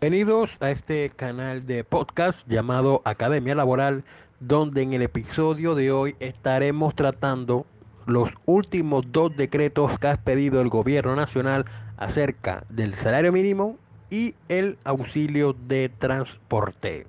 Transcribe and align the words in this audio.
Bienvenidos 0.00 0.58
a 0.60 0.70
este 0.70 1.10
canal 1.10 1.66
de 1.66 1.82
podcast 1.82 2.46
llamado 2.48 3.02
Academia 3.04 3.56
Laboral, 3.56 4.04
donde 4.38 4.82
en 4.82 4.92
el 4.92 5.02
episodio 5.02 5.74
de 5.74 5.90
hoy 5.90 6.14
estaremos 6.20 6.94
tratando 6.94 7.66
los 8.06 8.32
últimos 8.46 9.10
dos 9.10 9.36
decretos 9.36 9.98
que 9.98 10.06
ha 10.06 10.16
pedido 10.16 10.60
el 10.60 10.68
gobierno 10.68 11.16
nacional 11.16 11.64
acerca 11.96 12.62
del 12.68 12.94
salario 12.94 13.32
mínimo 13.32 13.76
y 14.08 14.36
el 14.48 14.78
auxilio 14.84 15.56
de 15.66 15.88
transporte. 15.88 17.08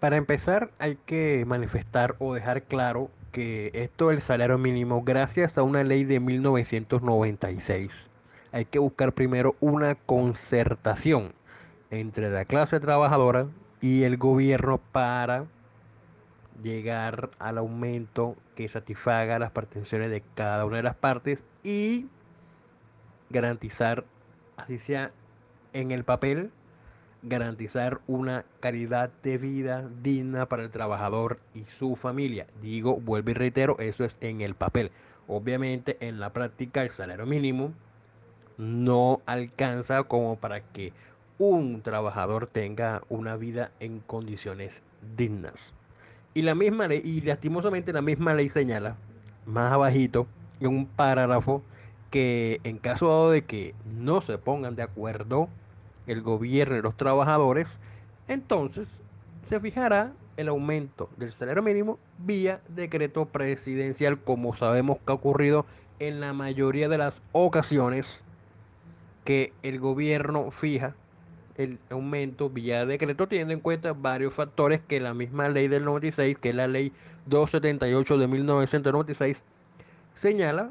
Para 0.00 0.16
empezar 0.16 0.72
hay 0.80 0.98
que 1.06 1.44
manifestar 1.46 2.16
o 2.18 2.34
dejar 2.34 2.64
claro 2.64 3.12
que 3.30 3.70
esto 3.74 4.08
del 4.08 4.22
salario 4.22 4.58
mínimo, 4.58 5.04
gracias 5.04 5.56
a 5.56 5.62
una 5.62 5.84
ley 5.84 6.02
de 6.02 6.18
1996, 6.18 7.92
hay 8.50 8.64
que 8.64 8.80
buscar 8.80 9.12
primero 9.12 9.54
una 9.60 9.94
concertación 9.94 11.32
entre 11.90 12.30
la 12.30 12.44
clase 12.44 12.80
trabajadora 12.80 13.46
y 13.80 14.04
el 14.04 14.16
gobierno 14.16 14.78
para 14.92 15.46
llegar 16.62 17.30
al 17.38 17.58
aumento 17.58 18.36
que 18.54 18.68
satisfaga 18.68 19.38
las 19.38 19.50
pretensiones 19.50 20.10
de 20.10 20.22
cada 20.34 20.64
una 20.64 20.78
de 20.78 20.82
las 20.82 20.96
partes 20.96 21.44
y 21.62 22.06
garantizar, 23.30 24.04
así 24.56 24.78
sea 24.78 25.12
en 25.72 25.90
el 25.90 26.04
papel, 26.04 26.50
garantizar 27.22 28.00
una 28.06 28.44
calidad 28.60 29.10
de 29.22 29.38
vida 29.38 29.88
digna 30.02 30.46
para 30.46 30.62
el 30.62 30.70
trabajador 30.70 31.38
y 31.54 31.64
su 31.78 31.96
familia. 31.96 32.46
Digo, 32.60 32.96
vuelvo 32.96 33.30
y 33.30 33.34
reitero, 33.34 33.78
eso 33.78 34.04
es 34.04 34.16
en 34.20 34.40
el 34.40 34.54
papel. 34.54 34.90
Obviamente 35.28 35.96
en 36.00 36.20
la 36.20 36.32
práctica 36.32 36.82
el 36.82 36.90
salario 36.92 37.26
mínimo 37.26 37.72
no 38.58 39.20
alcanza 39.26 40.04
como 40.04 40.36
para 40.36 40.60
que 40.60 40.92
un 41.38 41.82
trabajador 41.82 42.46
tenga 42.46 43.02
una 43.08 43.36
vida 43.36 43.70
en 43.80 44.00
condiciones 44.00 44.82
dignas. 45.16 45.54
Y 46.34 46.42
la 46.42 46.54
misma 46.54 46.88
ley, 46.88 47.00
y 47.04 47.20
lastimosamente 47.20 47.92
la 47.92 48.02
misma 48.02 48.34
ley 48.34 48.48
señala, 48.48 48.96
más 49.46 49.72
abajito, 49.72 50.26
en 50.60 50.68
un 50.68 50.86
párrafo, 50.86 51.62
que 52.10 52.60
en 52.64 52.78
caso 52.78 53.30
de 53.30 53.44
que 53.44 53.74
no 53.84 54.20
se 54.20 54.38
pongan 54.38 54.76
de 54.76 54.82
acuerdo 54.82 55.48
el 56.06 56.22
gobierno 56.22 56.76
y 56.76 56.82
los 56.82 56.96
trabajadores, 56.96 57.68
entonces 58.28 59.02
se 59.42 59.60
fijará 59.60 60.12
el 60.36 60.48
aumento 60.48 61.08
del 61.16 61.32
salario 61.32 61.62
mínimo 61.62 61.98
vía 62.18 62.60
decreto 62.68 63.26
presidencial, 63.26 64.18
como 64.18 64.54
sabemos 64.54 64.98
que 64.98 65.12
ha 65.12 65.14
ocurrido 65.14 65.66
en 65.98 66.20
la 66.20 66.32
mayoría 66.32 66.88
de 66.88 66.98
las 66.98 67.22
ocasiones 67.32 68.22
que 69.24 69.52
el 69.62 69.80
gobierno 69.80 70.50
fija 70.50 70.94
el 71.56 71.78
aumento 71.90 72.50
vía 72.50 72.86
decreto 72.86 73.26
teniendo 73.26 73.54
en 73.54 73.60
cuenta 73.60 73.92
varios 73.92 74.34
factores 74.34 74.80
que 74.80 75.00
la 75.00 75.14
misma 75.14 75.48
ley 75.48 75.68
del 75.68 75.84
96, 75.84 76.38
que 76.38 76.50
es 76.50 76.54
la 76.54 76.66
ley 76.66 76.92
278 77.26 78.18
de 78.18 78.26
1996, 78.26 79.38
señala 80.14 80.70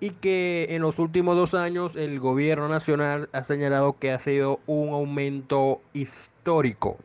y 0.00 0.10
que 0.10 0.66
en 0.70 0.82
los 0.82 0.98
últimos 0.98 1.36
dos 1.36 1.54
años 1.54 1.96
el 1.96 2.20
gobierno 2.20 2.68
nacional 2.68 3.28
ha 3.32 3.42
señalado 3.44 3.98
que 3.98 4.12
ha 4.12 4.18
sido 4.18 4.60
un 4.66 4.90
aumento 4.90 5.80
histórico, 5.94 6.98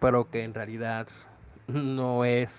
pero 0.00 0.30
que 0.30 0.44
en 0.44 0.54
realidad 0.54 1.08
no 1.66 2.24
es 2.24 2.50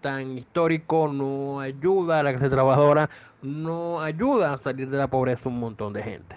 tan 0.00 0.38
histórico, 0.38 1.08
no 1.08 1.60
ayuda 1.60 2.20
a 2.20 2.22
la 2.22 2.32
clase 2.32 2.50
trabajadora, 2.50 3.10
no 3.42 4.00
ayuda 4.00 4.52
a 4.52 4.58
salir 4.58 4.88
de 4.90 4.98
la 4.98 5.08
pobreza 5.08 5.48
un 5.48 5.60
montón 5.60 5.92
de 5.92 6.02
gente. 6.02 6.36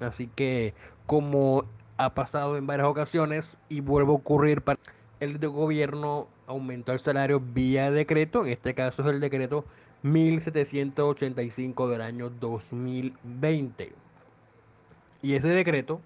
Así 0.00 0.28
que 0.34 0.74
como 1.06 1.64
ha 1.96 2.14
pasado 2.14 2.56
en 2.56 2.66
varias 2.66 2.88
ocasiones 2.88 3.56
y 3.68 3.80
vuelve 3.80 4.10
a 4.12 4.16
ocurrir 4.16 4.62
para 4.62 4.78
el 5.20 5.38
gobierno 5.38 6.26
aumentó 6.46 6.92
el 6.92 7.00
salario 7.00 7.40
vía 7.40 7.90
decreto, 7.90 8.44
en 8.44 8.52
este 8.52 8.74
caso 8.74 9.02
es 9.02 9.08
el 9.08 9.20
decreto 9.20 9.64
1785 10.02 11.88
del 11.88 12.02
año 12.02 12.30
2020. 12.30 13.92
Y 15.22 15.34
ese 15.34 15.48
decreto 15.48 16.00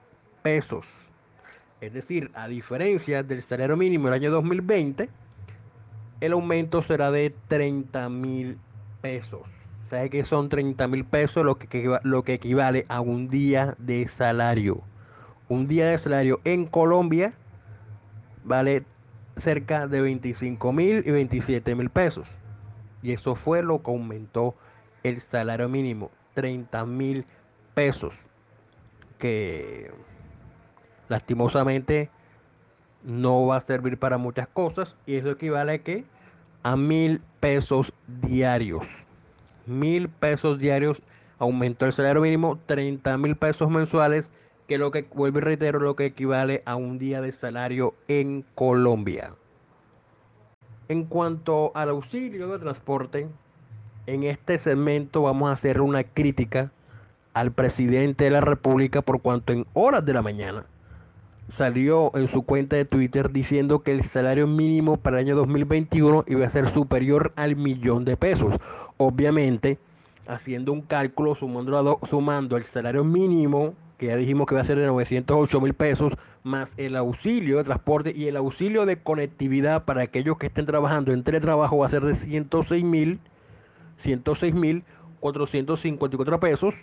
pesos. 0.42 0.97
Es 1.80 1.92
decir, 1.92 2.30
a 2.34 2.48
diferencia 2.48 3.22
del 3.22 3.42
salario 3.42 3.76
mínimo 3.76 4.06
del 4.06 4.14
año 4.14 4.30
2020, 4.32 5.08
el 6.20 6.32
aumento 6.32 6.82
será 6.82 7.10
de 7.10 7.32
30 7.48 8.08
mil 8.08 8.58
pesos. 9.00 9.42
¿Sabe 9.88 10.10
que 10.10 10.24
son 10.24 10.48
30 10.48 10.88
mil 10.88 11.04
pesos 11.04 11.44
lo 11.44 11.56
que, 11.56 11.98
lo 12.02 12.22
que 12.24 12.34
equivale 12.34 12.84
a 12.88 13.00
un 13.00 13.28
día 13.28 13.76
de 13.78 14.08
salario? 14.08 14.82
Un 15.48 15.68
día 15.68 15.86
de 15.86 15.98
salario 15.98 16.40
en 16.44 16.66
Colombia 16.66 17.32
vale 18.44 18.84
cerca 19.36 19.86
de 19.86 20.00
25 20.00 20.72
mil 20.72 21.04
y 21.06 21.10
27 21.10 21.74
mil 21.74 21.90
pesos. 21.90 22.26
Y 23.02 23.12
eso 23.12 23.36
fue 23.36 23.62
lo 23.62 23.82
que 23.82 23.90
aumentó 23.90 24.56
el 25.04 25.20
salario 25.20 25.68
mínimo, 25.68 26.10
30 26.34 26.84
mil 26.86 27.24
pesos. 27.74 28.14
Que 29.18 29.90
lastimosamente 31.08 32.10
no 33.04 33.46
va 33.46 33.56
a 33.56 33.60
servir 33.62 33.98
para 33.98 34.18
muchas 34.18 34.48
cosas 34.48 34.94
y 35.06 35.16
eso 35.16 35.30
equivale 35.30 35.72
a 35.72 35.78
que 35.78 36.04
a 36.62 36.76
mil 36.76 37.20
pesos 37.40 37.92
diarios. 38.22 38.84
Mil 39.66 40.08
pesos 40.08 40.58
diarios 40.58 41.00
aumentó 41.38 41.86
el 41.86 41.92
salario 41.92 42.22
mínimo 42.22 42.58
30 42.66 43.16
mil 43.18 43.36
pesos 43.36 43.70
mensuales 43.70 44.30
que 44.66 44.78
lo 44.78 44.90
que 44.90 45.06
vuelvo 45.14 45.38
y 45.38 45.42
reitero 45.42 45.78
lo 45.78 45.96
que 45.96 46.06
equivale 46.06 46.62
a 46.66 46.76
un 46.76 46.98
día 46.98 47.20
de 47.20 47.32
salario 47.32 47.94
en 48.08 48.44
Colombia. 48.54 49.32
En 50.88 51.04
cuanto 51.04 51.72
al 51.74 51.90
auxilio 51.90 52.48
de 52.48 52.58
transporte 52.58 53.28
en 54.06 54.24
este 54.24 54.58
segmento 54.58 55.22
vamos 55.22 55.48
a 55.48 55.52
hacer 55.52 55.80
una 55.80 56.02
crítica 56.02 56.72
al 57.34 57.52
presidente 57.52 58.24
de 58.24 58.30
la 58.30 58.40
república 58.40 59.02
por 59.02 59.20
cuanto 59.20 59.52
en 59.52 59.66
horas 59.74 60.04
de 60.04 60.14
la 60.14 60.22
mañana 60.22 60.66
salió 61.50 62.12
en 62.14 62.26
su 62.26 62.42
cuenta 62.42 62.76
de 62.76 62.84
Twitter 62.84 63.30
diciendo 63.30 63.80
que 63.80 63.92
el 63.92 64.04
salario 64.04 64.46
mínimo 64.46 64.96
para 64.96 65.18
el 65.18 65.26
año 65.26 65.36
2021 65.36 66.24
iba 66.26 66.46
a 66.46 66.50
ser 66.50 66.68
superior 66.68 67.32
al 67.36 67.56
millón 67.56 68.04
de 68.04 68.16
pesos. 68.16 68.54
Obviamente, 68.96 69.78
haciendo 70.26 70.72
un 70.72 70.82
cálculo, 70.82 71.34
sumando, 71.34 72.00
sumando 72.08 72.56
el 72.56 72.64
salario 72.64 73.04
mínimo, 73.04 73.74
que 73.96 74.06
ya 74.06 74.16
dijimos 74.16 74.46
que 74.46 74.54
va 74.54 74.60
a 74.60 74.64
ser 74.64 74.78
de 74.78 74.86
908 74.86 75.60
mil 75.60 75.74
pesos, 75.74 76.12
más 76.44 76.72
el 76.76 76.96
auxilio 76.96 77.58
de 77.58 77.64
transporte 77.64 78.12
y 78.14 78.28
el 78.28 78.36
auxilio 78.36 78.86
de 78.86 79.02
conectividad 79.02 79.84
para 79.84 80.02
aquellos 80.02 80.38
que 80.38 80.46
estén 80.46 80.66
trabajando 80.66 81.12
en 81.12 81.24
teletrabajo 81.24 81.78
va 81.78 81.86
a 81.86 81.90
ser 81.90 82.02
de 82.02 82.14
106 82.14 82.84
mil, 82.84 83.20
106 83.98 84.54
mil 84.54 84.84
454 85.20 86.38
pesos 86.38 86.74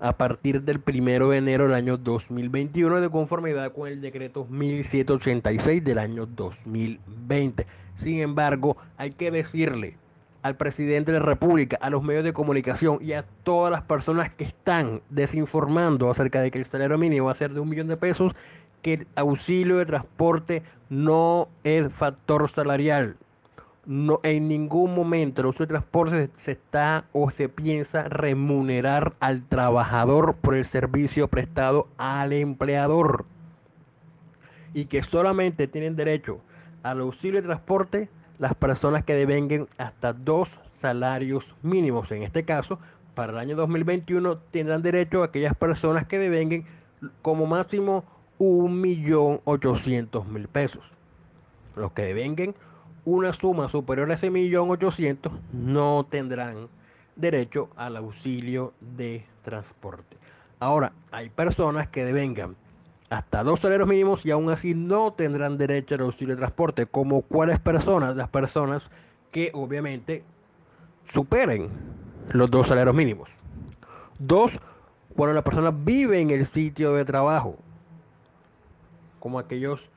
a 0.00 0.16
partir 0.16 0.62
del 0.62 0.82
1 0.86 1.28
de 1.28 1.36
enero 1.36 1.64
del 1.64 1.74
año 1.74 1.98
2021 1.98 3.00
de 3.00 3.10
conformidad 3.10 3.72
con 3.72 3.86
el 3.86 4.00
decreto 4.00 4.46
1786 4.46 5.84
del 5.84 5.98
año 5.98 6.26
2020. 6.26 7.66
Sin 7.96 8.20
embargo, 8.20 8.78
hay 8.96 9.10
que 9.10 9.30
decirle 9.30 9.98
al 10.42 10.56
presidente 10.56 11.12
de 11.12 11.20
la 11.20 11.26
República, 11.26 11.76
a 11.82 11.90
los 11.90 12.02
medios 12.02 12.24
de 12.24 12.32
comunicación 12.32 12.98
y 13.02 13.12
a 13.12 13.26
todas 13.44 13.70
las 13.70 13.82
personas 13.82 14.30
que 14.30 14.44
están 14.44 15.02
desinformando 15.10 16.10
acerca 16.10 16.40
de 16.40 16.50
que 16.50 16.58
el 16.58 16.64
salario 16.64 16.96
mínimo 16.96 17.26
va 17.26 17.32
a 17.32 17.34
ser 17.34 17.52
de 17.52 17.60
un 17.60 17.68
millón 17.68 17.88
de 17.88 17.98
pesos, 17.98 18.32
que 18.80 18.94
el 18.94 19.06
auxilio 19.16 19.76
de 19.76 19.84
transporte 19.84 20.62
no 20.88 21.48
es 21.62 21.92
factor 21.92 22.50
salarial 22.50 23.16
no, 23.86 24.20
en 24.22 24.48
ningún 24.48 24.94
momento 24.94 25.40
el 25.40 25.48
uso 25.48 25.64
de 25.64 25.68
transporte 25.68 26.30
se 26.38 26.52
está 26.52 27.06
o 27.12 27.30
se 27.30 27.48
piensa 27.48 28.04
remunerar 28.04 29.14
al 29.20 29.42
trabajador 29.42 30.36
por 30.36 30.54
el 30.54 30.64
servicio 30.64 31.28
prestado 31.28 31.88
al 31.96 32.32
empleador. 32.32 33.24
Y 34.74 34.84
que 34.84 35.02
solamente 35.02 35.66
tienen 35.66 35.96
derecho 35.96 36.40
al 36.82 37.00
auxilio 37.00 37.40
de 37.40 37.48
transporte 37.48 38.10
las 38.38 38.54
personas 38.54 39.04
que 39.04 39.14
devenguen 39.14 39.68
hasta 39.76 40.12
dos 40.12 40.60
salarios 40.66 41.56
mínimos. 41.62 42.12
En 42.12 42.22
este 42.22 42.44
caso, 42.44 42.78
para 43.14 43.32
el 43.32 43.38
año 43.38 43.56
2021 43.56 44.38
tendrán 44.50 44.82
derecho 44.82 45.22
a 45.22 45.26
aquellas 45.26 45.54
personas 45.54 46.06
que 46.06 46.18
devenguen 46.18 46.64
como 47.22 47.46
máximo 47.46 48.04
1.800.000 48.38 50.48
pesos. 50.48 50.82
Los 51.76 51.92
que 51.92 52.02
devenguen 52.02 52.54
una 53.10 53.32
suma 53.32 53.68
superior 53.68 54.10
a 54.10 54.14
ese 54.14 54.30
millón 54.30 54.70
ochocientos 54.70 55.32
no 55.52 56.06
tendrán 56.08 56.68
derecho 57.16 57.68
al 57.76 57.96
auxilio 57.96 58.72
de 58.80 59.24
transporte. 59.42 60.16
Ahora, 60.60 60.92
hay 61.10 61.28
personas 61.28 61.88
que 61.88 62.04
devengan 62.04 62.54
hasta 63.10 63.42
dos 63.42 63.60
salarios 63.60 63.88
mínimos 63.88 64.24
y 64.24 64.30
aún 64.30 64.48
así 64.50 64.74
no 64.74 65.12
tendrán 65.12 65.58
derecho 65.58 65.96
al 65.96 66.02
auxilio 66.02 66.36
de 66.36 66.40
transporte. 66.40 66.86
Como 66.86 67.22
cuáles 67.22 67.58
personas, 67.58 68.14
las 68.14 68.28
personas 68.28 68.90
que 69.32 69.50
obviamente 69.54 70.22
superen 71.08 71.68
los 72.30 72.48
dos 72.48 72.68
salarios 72.68 72.94
mínimos. 72.94 73.28
Dos, 74.20 74.60
cuando 75.16 75.34
la 75.34 75.42
persona 75.42 75.72
vive 75.72 76.20
en 76.20 76.30
el 76.30 76.46
sitio 76.46 76.92
de 76.94 77.04
trabajo, 77.04 77.56
como 79.18 79.40
aquellos 79.40 79.90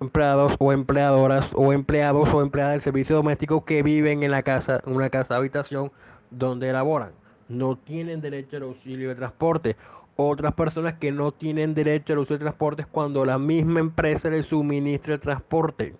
empleados 0.00 0.54
o 0.58 0.72
empleadoras 0.72 1.52
o 1.54 1.72
empleados 1.74 2.28
o 2.32 2.40
empleadas 2.40 2.72
del 2.72 2.80
servicio 2.80 3.16
doméstico 3.16 3.64
que 3.66 3.82
viven 3.82 4.22
en 4.22 4.30
la 4.30 4.42
casa, 4.42 4.82
en 4.86 4.96
una 4.96 5.10
casa 5.10 5.36
habitación 5.36 5.92
donde 6.30 6.70
elaboran. 6.70 7.12
No 7.48 7.76
tienen 7.76 8.20
derecho 8.22 8.56
al 8.56 8.62
auxilio 8.62 9.10
de 9.10 9.14
transporte. 9.14 9.76
Otras 10.16 10.54
personas 10.54 10.94
que 10.94 11.12
no 11.12 11.32
tienen 11.32 11.74
derecho 11.74 12.14
al 12.14 12.20
auxilio 12.20 12.38
de 12.38 12.44
transporte 12.44 12.82
es 12.82 12.88
cuando 12.88 13.24
la 13.24 13.38
misma 13.38 13.80
empresa 13.80 14.30
les 14.30 14.46
suministra 14.46 15.14
el 15.14 15.20
transporte. 15.20 15.94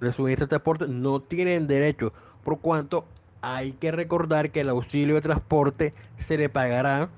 Les 0.00 0.14
suministra 0.14 0.44
el 0.44 0.50
transporte, 0.50 0.86
no 0.86 1.20
tienen 1.20 1.66
derecho. 1.66 2.12
Por 2.44 2.60
cuanto 2.60 3.04
hay 3.40 3.72
que 3.72 3.90
recordar 3.90 4.50
que 4.50 4.60
el 4.60 4.68
auxilio 4.68 5.16
de 5.16 5.22
transporte 5.22 5.94
se 6.18 6.38
le 6.38 6.48
pagará 6.48 7.08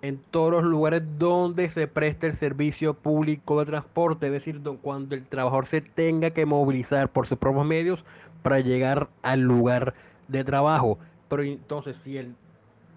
en 0.00 0.18
todos 0.30 0.52
los 0.52 0.62
lugares 0.64 1.02
donde 1.18 1.68
se 1.70 1.88
preste 1.88 2.28
el 2.28 2.36
servicio 2.36 2.94
público 2.94 3.58
de 3.58 3.66
transporte, 3.66 4.26
es 4.26 4.32
decir, 4.32 4.60
cuando 4.80 5.14
el 5.14 5.26
trabajador 5.26 5.66
se 5.66 5.80
tenga 5.80 6.30
que 6.30 6.46
movilizar 6.46 7.10
por 7.10 7.26
sus 7.26 7.38
propios 7.38 7.66
medios 7.66 8.04
para 8.42 8.60
llegar 8.60 9.08
al 9.22 9.40
lugar 9.40 9.94
de 10.28 10.44
trabajo. 10.44 10.98
Pero 11.28 11.42
entonces, 11.42 11.96
si, 11.96 12.16
el, 12.16 12.36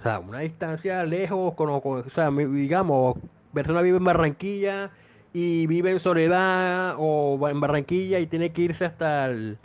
O 0.00 0.02
sea, 0.02 0.18
una 0.18 0.40
distancia 0.40 1.04
lejos, 1.04 1.54
con, 1.54 2.10
sea, 2.10 2.30
digamos, 2.30 3.16
persona 3.54 3.80
vive 3.80 3.98
en 3.98 4.04
Barranquilla 4.04 4.90
y 5.32 5.68
vive 5.68 5.92
en 5.92 6.00
Soledad 6.00 6.96
o 6.98 7.48
en 7.48 7.60
Barranquilla 7.60 8.18
y 8.18 8.26
tiene 8.26 8.50
que 8.50 8.62
irse 8.62 8.84
hasta 8.84 9.26
el, 9.26 9.58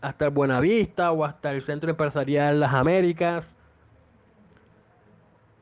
hasta 0.00 0.24
el 0.24 0.30
Buenavista 0.30 1.10
o 1.10 1.24
hasta 1.24 1.50
el 1.50 1.62
Centro 1.62 1.90
Empresarial 1.90 2.60
Las 2.60 2.74
Américas. 2.74 3.56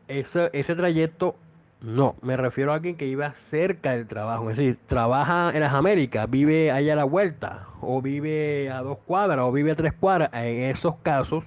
Ese, 0.07 0.51
ese 0.53 0.75
trayecto 0.75 1.35
no, 1.81 2.17
me 2.23 2.37
refiero 2.37 2.73
a 2.73 2.75
alguien 2.75 2.97
que 2.97 3.07
iba 3.07 3.31
cerca 3.33 3.93
del 3.93 4.09
trabajo. 4.09 4.51
Es 4.51 4.57
decir, 4.57 4.77
trabaja 4.87 5.53
en 5.55 5.61
las 5.61 5.73
Américas, 5.73 6.29
vive 6.29 6.73
allá 6.73 6.95
a 6.95 6.97
la 6.97 7.05
vuelta, 7.05 7.69
o 7.81 8.03
vive 8.03 8.69
a 8.71 8.83
dos 8.83 8.99
cuadras, 9.07 9.45
o 9.45 9.53
vive 9.53 9.71
a 9.71 9.77
tres 9.77 9.93
cuadras. 9.93 10.31
En 10.33 10.63
esos 10.63 10.97
casos, 11.03 11.45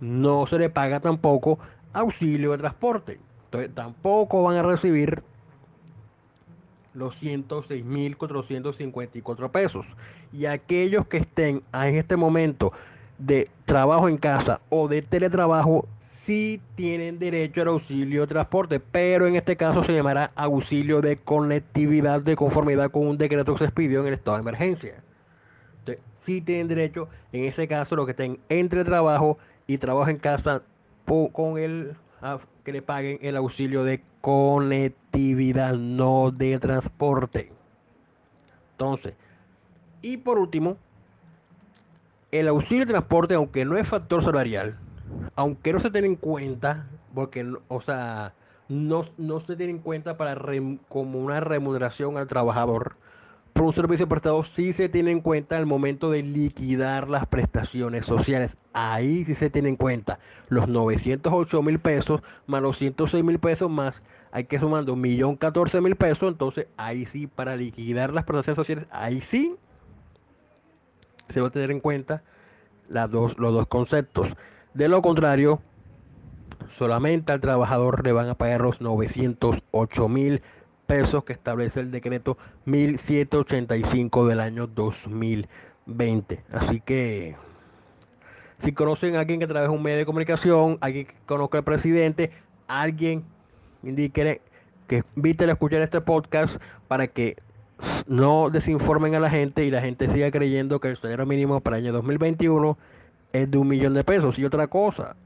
no 0.00 0.46
se 0.46 0.58
le 0.58 0.68
paga 0.68 1.00
tampoco 1.00 1.58
auxilio 1.94 2.52
de 2.52 2.58
transporte. 2.58 3.18
Entonces, 3.46 3.74
tampoco 3.74 4.42
van 4.42 4.56
a 4.56 4.62
recibir 4.62 5.22
los 6.92 7.18
106.454 7.22 9.50
pesos. 9.50 9.96
Y 10.32 10.44
aquellos 10.46 11.06
que 11.06 11.18
estén 11.18 11.62
en 11.72 11.96
este 11.96 12.16
momento 12.16 12.72
de 13.18 13.48
trabajo 13.64 14.08
en 14.08 14.16
casa 14.18 14.60
o 14.68 14.88
de 14.88 15.00
teletrabajo 15.00 15.86
sí 16.24 16.60
tienen 16.76 17.18
derecho 17.18 17.62
al 17.62 17.68
auxilio 17.68 18.20
de 18.20 18.26
transporte, 18.28 18.78
pero 18.78 19.26
en 19.26 19.34
este 19.34 19.56
caso 19.56 19.82
se 19.82 19.92
llamará 19.92 20.30
auxilio 20.36 21.00
de 21.00 21.16
conectividad 21.16 22.22
de 22.22 22.36
conformidad 22.36 22.92
con 22.92 23.08
un 23.08 23.18
decreto 23.18 23.54
que 23.54 23.58
se 23.58 23.64
expidió 23.64 24.02
en 24.02 24.06
el 24.06 24.14
estado 24.14 24.36
de 24.36 24.42
emergencia. 24.42 25.02
Entonces, 25.80 26.04
sí 26.20 26.40
tienen 26.40 26.68
derecho, 26.68 27.08
en 27.32 27.46
ese 27.46 27.66
caso, 27.66 27.96
los 27.96 28.06
que 28.06 28.12
estén 28.12 28.38
entre 28.48 28.84
trabajo 28.84 29.36
y 29.66 29.78
trabajo 29.78 30.08
en 30.10 30.18
casa 30.18 30.62
con 31.32 31.58
el 31.58 31.96
que 32.64 32.72
le 32.72 32.82
paguen 32.82 33.18
el 33.20 33.36
auxilio 33.36 33.82
de 33.82 34.00
conectividad, 34.20 35.74
no 35.74 36.30
de 36.30 36.56
transporte. 36.60 37.50
Entonces, 38.72 39.14
y 40.02 40.18
por 40.18 40.38
último, 40.38 40.76
el 42.30 42.46
auxilio 42.46 42.86
de 42.86 42.92
transporte, 42.92 43.34
aunque 43.34 43.64
no 43.64 43.76
es 43.76 43.88
factor 43.88 44.22
salarial, 44.22 44.78
aunque 45.34 45.72
no 45.72 45.80
se 45.80 45.90
tiene 45.90 46.06
en 46.06 46.16
cuenta, 46.16 46.86
porque, 47.14 47.50
o 47.68 47.80
sea, 47.80 48.34
no, 48.68 49.04
se 49.40 49.56
tiene 49.56 49.72
en 49.72 49.78
cuenta 49.78 50.16
para 50.16 50.36
como 50.88 51.18
una 51.18 51.40
remuneración 51.40 52.16
al 52.16 52.26
trabajador, 52.26 52.96
por 53.52 53.64
un 53.64 53.74
servicio 53.74 54.08
prestado 54.08 54.42
sí 54.44 54.72
se 54.72 54.88
tiene 54.88 55.10
en 55.10 55.20
cuenta 55.20 55.58
al 55.58 55.66
momento 55.66 56.10
de 56.10 56.22
liquidar 56.22 57.08
las 57.10 57.26
prestaciones 57.26 58.06
sociales. 58.06 58.56
Ahí 58.72 59.26
sí 59.26 59.34
se 59.34 59.50
tiene 59.50 59.68
en 59.68 59.76
cuenta 59.76 60.18
los 60.48 60.68
908 60.68 61.62
mil 61.62 61.78
pesos 61.78 62.22
más 62.46 62.62
los 62.62 62.78
106 62.78 63.22
mil 63.22 63.38
pesos 63.38 63.70
más. 63.70 64.02
Hay 64.30 64.44
que 64.44 64.58
sumando 64.58 64.96
1.014.000 64.96 65.96
pesos. 65.96 66.32
Entonces 66.32 66.66
ahí 66.78 67.04
sí 67.04 67.26
para 67.26 67.54
liquidar 67.54 68.14
las 68.14 68.24
prestaciones 68.24 68.56
sociales, 68.56 68.86
ahí 68.90 69.20
sí 69.20 69.54
se 71.28 71.42
va 71.42 71.48
a 71.48 71.50
tener 71.50 71.70
en 71.70 71.80
cuenta 71.80 72.22
los 72.88 73.36
dos 73.36 73.66
conceptos. 73.66 74.34
De 74.74 74.88
lo 74.88 75.02
contrario, 75.02 75.60
solamente 76.78 77.32
al 77.32 77.40
trabajador 77.40 78.04
le 78.04 78.12
van 78.12 78.28
a 78.28 78.34
pagar 78.34 78.62
los 78.62 78.80
908 78.80 80.08
mil 80.08 80.42
pesos 80.86 81.24
que 81.24 81.32
establece 81.32 81.80
el 81.80 81.90
decreto 81.90 82.38
1785 82.64 84.26
del 84.26 84.40
año 84.40 84.66
2020. 84.66 86.44
Así 86.52 86.80
que 86.80 87.36
si 88.62 88.72
conocen 88.72 89.16
a 89.16 89.20
alguien 89.20 89.40
que 89.40 89.46
trabaja 89.46 89.70
en 89.70 89.78
un 89.78 89.82
medio 89.82 89.98
de 89.98 90.06
comunicación, 90.06 90.78
alguien 90.80 91.06
que 91.06 91.14
conozca 91.26 91.58
al 91.58 91.64
presidente, 91.64 92.30
alguien 92.66 93.24
indique 93.82 94.40
que 94.86 95.04
inviten 95.16 95.50
a 95.50 95.52
escuchar 95.52 95.82
este 95.82 96.00
podcast 96.00 96.56
para 96.88 97.08
que 97.08 97.36
no 98.06 98.50
desinformen 98.50 99.14
a 99.14 99.20
la 99.20 99.30
gente 99.30 99.64
y 99.64 99.70
la 99.70 99.80
gente 99.80 100.08
siga 100.08 100.30
creyendo 100.30 100.80
que 100.80 100.88
el 100.88 100.96
salario 100.96 101.26
mínimo 101.26 101.60
para 101.60 101.76
el 101.76 101.84
año 101.84 101.92
2021 101.92 102.78
es 103.32 103.50
de 103.50 103.58
un 103.58 103.68
millón 103.68 103.94
de 103.94 104.04
pesos. 104.04 104.38
Y 104.38 104.44
otra 104.44 104.66
cosa, 104.68 105.16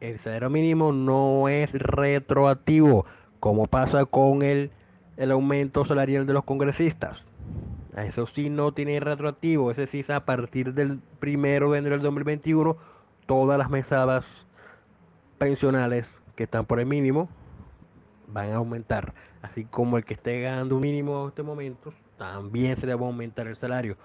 el 0.00 0.18
salario 0.18 0.50
mínimo 0.50 0.92
no 0.92 1.48
es 1.48 1.72
retroactivo, 1.72 3.06
como 3.40 3.66
pasa 3.66 4.04
con 4.04 4.42
el, 4.42 4.70
el 5.16 5.30
aumento 5.30 5.84
salarial 5.84 6.26
de 6.26 6.32
los 6.32 6.44
congresistas. 6.44 7.26
Eso 7.96 8.26
sí 8.26 8.50
no 8.50 8.72
tiene 8.72 9.00
retroactivo, 9.00 9.70
ese 9.70 9.86
sí 9.86 10.00
es 10.00 10.10
a 10.10 10.26
partir 10.26 10.74
del 10.74 11.00
primero 11.18 11.72
de 11.72 11.78
enero 11.78 11.94
del 11.94 12.02
2021, 12.02 12.76
todas 13.24 13.58
las 13.58 13.70
mesadas 13.70 14.26
pensionales 15.38 16.18
que 16.34 16.44
están 16.44 16.66
por 16.66 16.78
el 16.78 16.86
mínimo 16.86 17.30
van 18.28 18.52
a 18.52 18.56
aumentar. 18.56 19.14
Así 19.40 19.64
como 19.64 19.96
el 19.96 20.04
que 20.04 20.14
esté 20.14 20.42
ganando 20.42 20.76
un 20.76 20.82
mínimo 20.82 21.22
en 21.22 21.28
este 21.28 21.42
momento, 21.42 21.94
también 22.18 22.76
se 22.76 22.86
le 22.86 22.94
va 22.94 23.02
a 23.02 23.06
aumentar 23.06 23.46
el 23.46 23.56
salario. 23.56 23.96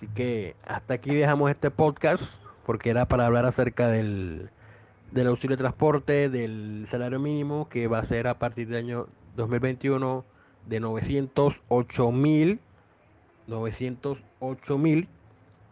Así 0.00 0.08
que 0.14 0.56
hasta 0.66 0.94
aquí 0.94 1.14
dejamos 1.14 1.50
este 1.50 1.70
podcast 1.70 2.24
porque 2.64 2.88
era 2.88 3.06
para 3.06 3.26
hablar 3.26 3.44
acerca 3.44 3.88
del, 3.88 4.48
del 5.10 5.26
auxilio 5.26 5.58
de 5.58 5.60
transporte, 5.60 6.30
del 6.30 6.86
salario 6.90 7.18
mínimo 7.18 7.68
que 7.68 7.86
va 7.86 7.98
a 7.98 8.04
ser 8.04 8.26
a 8.26 8.38
partir 8.38 8.68
del 8.68 8.78
año 8.78 9.08
2021 9.36 10.24
de 10.68 10.80
908 10.80 12.12
mil 12.12 12.60
908 13.46 14.78
mil 14.78 15.06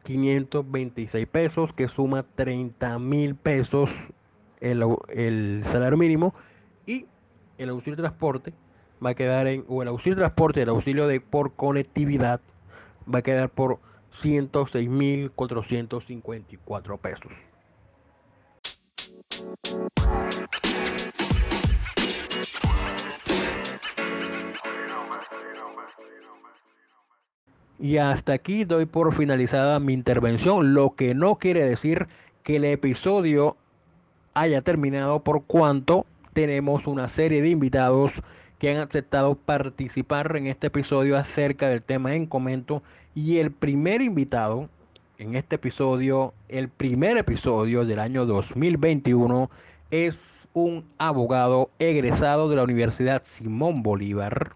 526 0.05 1.27
pesos 1.27 1.73
que 1.73 1.89
suma 1.89 2.23
30 2.35 2.99
mil 2.99 3.35
pesos 3.35 3.89
el, 4.61 4.85
el, 5.09 5.63
salario 5.65 5.97
mínimo 5.97 6.35
y 6.85 7.07
el 7.57 7.71
auxilio 7.71 7.97
de 7.97 8.03
transporte 8.03 8.53
va 9.03 9.11
a 9.11 9.15
quedar 9.15 9.47
en 9.47 9.65
o 9.69 9.81
el 9.81 9.89
auxilio 9.89 10.17
de 10.17 10.21
transporte 10.21 10.61
el 10.61 10.69
auxilio 10.69 11.07
de 11.07 11.19
por 11.19 11.55
conectividad 11.55 12.43
va 13.11 13.21
a 13.21 13.23
quedar 13.23 13.49
por 13.49 13.88
106.454 14.15 16.99
pesos. 16.99 17.33
Y 27.81 27.99
hasta 27.99 28.33
aquí 28.33 28.65
doy 28.65 28.87
por 28.87 29.15
finalizada 29.15 29.79
mi 29.79 29.93
intervención, 29.93 30.75
lo 30.75 30.97
que 30.97 31.15
no 31.15 31.37
quiere 31.37 31.65
decir 31.65 32.09
que 32.43 32.57
el 32.57 32.65
episodio 32.65 33.57
haya 34.35 34.63
terminado 34.63 35.21
por 35.21 35.45
cuanto 35.45 36.05
tenemos 36.33 36.87
una 36.87 37.09
serie 37.09 37.41
de 37.41 37.51
invitados 37.51 38.21
que 38.59 38.71
han 38.71 38.79
aceptado 38.79 39.37
participar 39.37 40.37
en 40.37 40.49
este 40.49 40.69
episodio 40.69 41.17
acerca 41.17 41.69
del 41.69 41.83
tema 41.83 42.15
en 42.15 42.27
comento. 42.27 42.83
Y 43.21 43.39
el 43.39 43.51
primer 43.51 44.01
invitado 44.01 44.69
en 45.19 45.35
este 45.35 45.57
episodio, 45.57 46.35
el 46.49 46.69
primer 46.69 47.17
episodio 47.17 47.85
del 47.85 47.99
año 47.99 48.27
2021, 48.27 49.51
es 49.91 50.17
un 50.53 50.85
abogado 50.99 51.69
egresado 51.81 52.49
de 52.49 52.55
la 52.55 52.63
Universidad 52.63 53.25
Simón 53.25 53.83
Bolívar, 53.83 54.53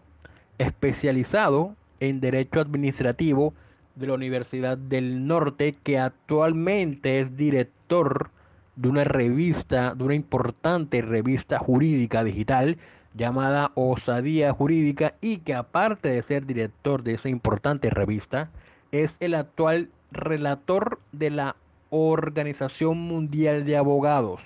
especializado 0.58 1.74
en 1.98 2.20
Derecho 2.20 2.60
Administrativo 2.60 3.52
de 3.96 4.06
la 4.06 4.14
Universidad 4.14 4.78
del 4.78 5.26
Norte, 5.26 5.74
que 5.82 5.98
actualmente 5.98 7.18
es 7.18 7.36
director 7.36 8.30
de 8.76 8.88
una 8.88 9.02
revista, 9.02 9.96
de 9.96 10.04
una 10.04 10.14
importante 10.14 11.02
revista 11.02 11.58
jurídica 11.58 12.22
digital 12.22 12.78
llamada 13.14 13.72
Osadía 13.74 14.52
Jurídica 14.52 15.14
y 15.20 15.38
que 15.38 15.54
aparte 15.54 16.08
de 16.08 16.22
ser 16.22 16.46
director 16.46 17.02
de 17.02 17.14
esa 17.14 17.28
importante 17.28 17.90
revista, 17.90 18.50
es 18.90 19.16
el 19.20 19.34
actual 19.34 19.90
relator 20.10 21.00
de 21.12 21.30
la 21.30 21.56
Organización 21.90 22.98
Mundial 22.98 23.64
de 23.64 23.76
Abogados. 23.76 24.40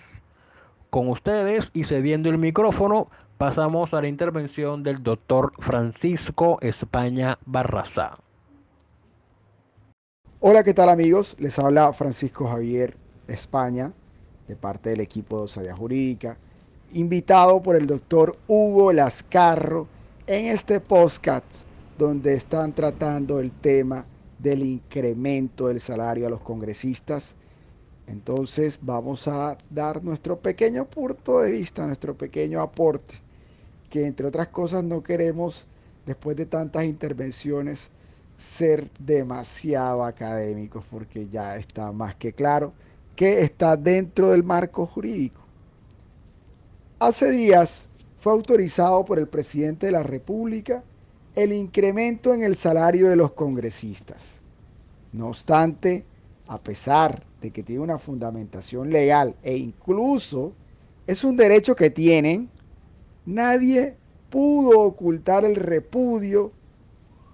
Con 0.91 1.09
ustedes 1.09 1.71
y 1.75 1.85
cediendo 1.85 2.29
el 2.29 2.39
micrófono, 2.39 3.09
pasamos 3.39 3.93
a 3.93 4.01
la 4.01 4.09
intervención 4.09 4.83
del 4.83 5.03
doctor 5.03 5.53
Francisco 5.59 6.59
España 6.63 7.39
Barraza. 7.45 8.19
Hola, 10.41 10.65
¿qué 10.65 10.75
tal 10.75 10.89
amigos? 10.89 11.37
Les 11.39 11.59
habla 11.59 11.93
Francisco 11.93 12.47
Javier 12.47 12.97
España, 13.27 13.93
de 14.47 14.57
parte 14.57 14.91
del 14.91 15.01
equipo 15.01 15.39
de 15.39 15.45
Osadía 15.45 15.75
Jurídica, 15.75 16.39
invitado 16.93 17.63
por 17.63 17.77
el 17.77 17.87
doctor 17.87 18.37
Hugo 18.47 18.93
Lascarro 18.93 19.89
en 20.27 20.47
este 20.47 20.81
podcast 20.81 21.67
donde 21.99 22.35
están 22.35 22.75
tratando 22.75 23.41
el 23.41 23.51
tema 23.51 24.05
del 24.39 24.63
incremento 24.63 25.69
del 25.69 25.81
salario 25.81 26.27
a 26.27 26.31
los 26.31 26.41
congresistas. 26.41 27.37
Entonces 28.07 28.79
vamos 28.83 29.27
a 29.29 29.57
dar 29.71 30.05
nuestro 30.05 30.39
pequeño 30.39 30.85
punto 30.85 31.41
de 31.41 31.51
vista, 31.51 31.87
nuestro 31.87 32.17
pequeño 32.17 32.61
aporte, 32.61 33.15
que 33.91 34.07
entre 34.07 34.27
otras 34.27 34.49
cosas 34.49 34.85
no 34.85 35.03
queremos, 35.03 35.67
después 36.05 36.37
de 36.37 36.47
tantas 36.47 36.85
intervenciones, 36.85 37.91
ser 38.37 38.91
demasiado 38.99 40.05
académicos, 40.05 40.85
porque 40.91 41.29
ya 41.29 41.57
está 41.57 41.91
más 41.93 42.15
que 42.17 42.33
claro 42.33 42.73
que 43.17 43.41
está 43.41 43.77
dentro 43.79 44.29
del 44.29 44.45
marco 44.45 44.87
jurídico. 44.87 45.46
Hace 46.99 47.31
días 47.31 47.91
fue 48.17 48.33
autorizado 48.33 49.05
por 49.05 49.19
el 49.19 49.29
presidente 49.29 49.85
de 49.85 49.93
la 49.93 50.03
República 50.03 50.83
el 51.35 51.53
incremento 51.53 52.33
en 52.33 52.43
el 52.43 52.57
salario 52.57 53.11
de 53.11 53.17
los 53.17 53.33
congresistas. 53.33 54.41
No 55.13 55.29
obstante, 55.29 56.07
a 56.47 56.59
pesar 56.59 57.23
de 57.43 57.51
que 57.51 57.63
tiene 57.63 57.83
una 57.83 57.99
fundamentación 57.99 58.89
legal 58.89 59.37
e 59.43 59.59
incluso 59.59 60.55
es 61.07 61.23
un 61.23 61.37
derecho 61.37 61.77
que 61.77 61.91
tienen, 61.91 62.49
nadie 63.27 63.99
pudo 64.31 64.81
ocultar 64.81 65.45
el 65.45 65.57
repudio 65.57 66.51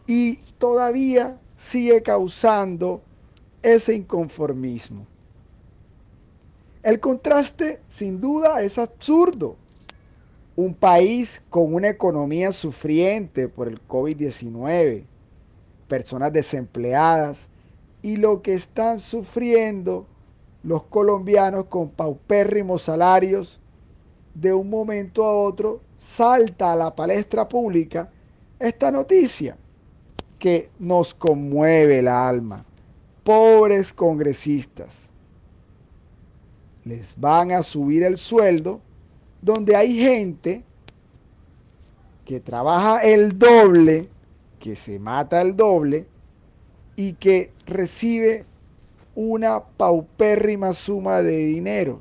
y 0.08 0.38
todavía 0.58 1.40
sigue 1.54 2.02
causando 2.02 3.00
ese 3.62 3.94
inconformismo. 3.94 5.06
El 6.82 6.98
contraste, 6.98 7.78
sin 7.88 8.20
duda, 8.20 8.60
es 8.60 8.76
absurdo. 8.76 9.56
Un 10.56 10.74
país 10.74 11.40
con 11.48 11.72
una 11.74 11.88
economía 11.88 12.50
sufriente 12.50 13.46
por 13.46 13.68
el 13.68 13.80
COVID-19, 13.86 15.04
personas 15.86 16.32
desempleadas 16.32 17.46
y 18.02 18.16
lo 18.16 18.42
que 18.42 18.54
están 18.54 18.98
sufriendo 18.98 20.06
los 20.64 20.82
colombianos 20.82 21.66
con 21.66 21.88
paupérrimos 21.88 22.82
salarios, 22.82 23.60
de 24.34 24.52
un 24.52 24.68
momento 24.68 25.24
a 25.24 25.32
otro 25.32 25.80
salta 25.98 26.72
a 26.72 26.76
la 26.76 26.96
palestra 26.96 27.48
pública 27.48 28.10
esta 28.58 28.90
noticia 28.90 29.56
que 30.38 30.68
nos 30.80 31.14
conmueve 31.14 32.00
el 32.00 32.08
alma. 32.08 32.64
Pobres 33.22 33.92
congresistas 33.92 35.11
les 36.84 37.14
van 37.18 37.52
a 37.52 37.62
subir 37.62 38.02
el 38.02 38.18
sueldo, 38.18 38.80
donde 39.40 39.76
hay 39.76 39.98
gente 39.98 40.64
que 42.24 42.40
trabaja 42.40 43.00
el 43.00 43.38
doble, 43.38 44.08
que 44.58 44.76
se 44.76 44.98
mata 44.98 45.42
el 45.42 45.56
doble 45.56 46.06
y 46.96 47.14
que 47.14 47.52
recibe 47.66 48.44
una 49.14 49.62
paupérrima 49.62 50.72
suma 50.72 51.22
de 51.22 51.36
dinero. 51.46 52.00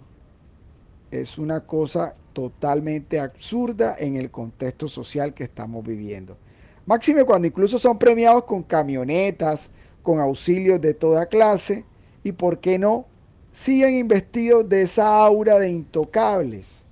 Es 1.10 1.38
una 1.38 1.62
cosa 1.62 2.16
totalmente 2.34 3.20
absurda 3.20 3.96
en 4.00 4.16
el 4.16 4.32
contexto 4.32 4.88
social 4.88 5.34
que 5.34 5.44
estamos 5.44 5.84
viviendo. 5.86 6.38
Máxime 6.86 7.26
cuando 7.26 7.48
incluso 7.48 7.78
son 7.78 7.98
premiados 7.98 8.46
con 8.46 8.64
camionetas, 8.64 9.70
con 10.02 10.20
auxilios 10.20 10.80
de 10.82 10.94
toda 10.94 11.26
clase 11.26 11.86
y, 12.24 12.32
¿por 12.32 12.60
qué 12.60 12.80
no?, 12.80 13.06
siguen 13.52 13.98
investidos 13.98 14.68
de 14.68 14.84
esa 14.84 15.24
aura 15.24 15.60
de 15.60 15.70
intocables. 15.70 16.86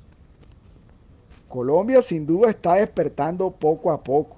Colombia 1.47 2.01
sin 2.01 2.25
duda 2.25 2.49
está 2.49 2.75
despertando 2.75 3.49
poco 3.49 3.91
a 3.91 4.03
poco. 4.03 4.37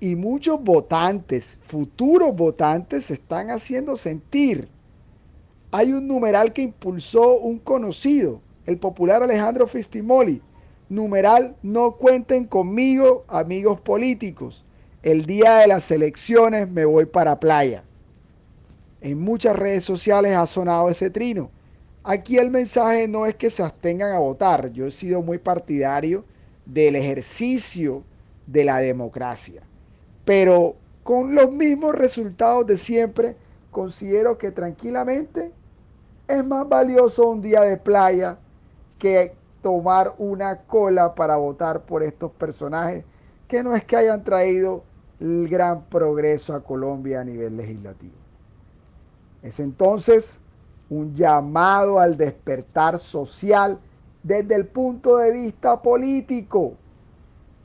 Y 0.00 0.16
muchos 0.16 0.62
votantes, 0.62 1.58
futuros 1.66 2.34
votantes, 2.34 3.06
se 3.06 3.14
están 3.14 3.50
haciendo 3.50 3.96
sentir. 3.96 4.68
Hay 5.70 5.92
un 5.92 6.06
numeral 6.06 6.52
que 6.52 6.62
impulsó 6.62 7.38
un 7.38 7.58
conocido, 7.58 8.40
el 8.64 8.78
popular 8.78 9.22
Alejandro 9.22 9.66
Fistimoli. 9.66 10.40
Numeral, 10.88 11.56
no 11.62 11.96
cuenten 11.96 12.46
conmigo, 12.46 13.24
amigos 13.28 13.80
políticos. 13.80 14.64
El 15.02 15.26
día 15.26 15.58
de 15.58 15.66
las 15.68 15.90
elecciones 15.90 16.70
me 16.70 16.84
voy 16.84 17.04
para 17.04 17.38
playa. 17.38 17.84
En 19.00 19.20
muchas 19.20 19.56
redes 19.56 19.84
sociales 19.84 20.36
ha 20.36 20.46
sonado 20.46 20.88
ese 20.88 21.10
trino. 21.10 21.50
Aquí 22.02 22.38
el 22.38 22.50
mensaje 22.50 23.06
no 23.06 23.26
es 23.26 23.34
que 23.36 23.50
se 23.50 23.62
abstengan 23.62 24.12
a 24.12 24.18
votar. 24.18 24.72
Yo 24.72 24.86
he 24.86 24.90
sido 24.90 25.22
muy 25.22 25.38
partidario 25.38 26.24
del 26.66 26.96
ejercicio 26.96 28.02
de 28.46 28.64
la 28.64 28.78
democracia. 28.78 29.62
Pero 30.24 30.76
con 31.04 31.34
los 31.34 31.52
mismos 31.52 31.94
resultados 31.94 32.66
de 32.66 32.76
siempre, 32.76 33.36
considero 33.70 34.36
que 34.36 34.50
tranquilamente 34.50 35.52
es 36.26 36.44
más 36.44 36.68
valioso 36.68 37.30
un 37.30 37.40
día 37.40 37.62
de 37.62 37.76
playa 37.76 38.38
que 38.98 39.34
tomar 39.62 40.14
una 40.18 40.62
cola 40.62 41.14
para 41.14 41.36
votar 41.36 41.84
por 41.84 42.02
estos 42.02 42.32
personajes 42.32 43.04
que 43.46 43.62
no 43.62 43.74
es 43.74 43.84
que 43.84 43.96
hayan 43.96 44.22
traído 44.22 44.84
el 45.20 45.48
gran 45.48 45.84
progreso 45.86 46.54
a 46.54 46.62
Colombia 46.62 47.20
a 47.20 47.24
nivel 47.24 47.56
legislativo. 47.56 48.17
Es 49.42 49.60
entonces 49.60 50.40
un 50.90 51.14
llamado 51.14 51.98
al 51.98 52.16
despertar 52.16 52.98
social 52.98 53.78
desde 54.22 54.54
el 54.54 54.66
punto 54.66 55.18
de 55.18 55.32
vista 55.32 55.80
político. 55.80 56.74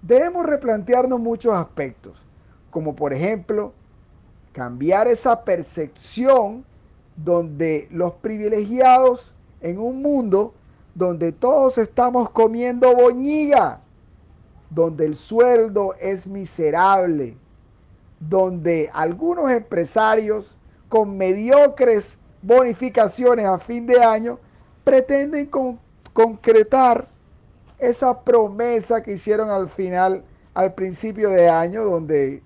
Debemos 0.01 0.45
replantearnos 0.45 1.19
muchos 1.19 1.53
aspectos, 1.53 2.17
como 2.69 2.95
por 2.95 3.13
ejemplo 3.13 3.73
cambiar 4.51 5.07
esa 5.07 5.43
percepción 5.43 6.63
donde 7.15 7.87
los 7.91 8.13
privilegiados 8.13 9.33
en 9.61 9.79
un 9.79 10.01
mundo 10.01 10.53
donde 10.93 11.31
todos 11.31 11.77
estamos 11.77 12.29
comiendo 12.29 12.93
boñiga, 12.93 13.81
donde 14.69 15.05
el 15.05 15.15
sueldo 15.15 15.95
es 15.99 16.27
miserable, 16.27 17.35
donde 18.19 18.89
algunos 18.93 19.51
empresarios 19.51 20.55
con 20.93 21.17
mediocres 21.17 22.19
bonificaciones 22.43 23.47
a 23.47 23.57
fin 23.57 23.87
de 23.87 23.99
año, 24.03 24.37
pretenden 24.83 25.49
concretar 26.13 27.07
esa 27.79 28.21
promesa 28.21 29.01
que 29.01 29.13
hicieron 29.13 29.49
al 29.49 29.69
final, 29.69 30.23
al 30.53 30.75
principio 30.75 31.31
de 31.31 31.49
año, 31.49 31.83
donde 31.83 32.43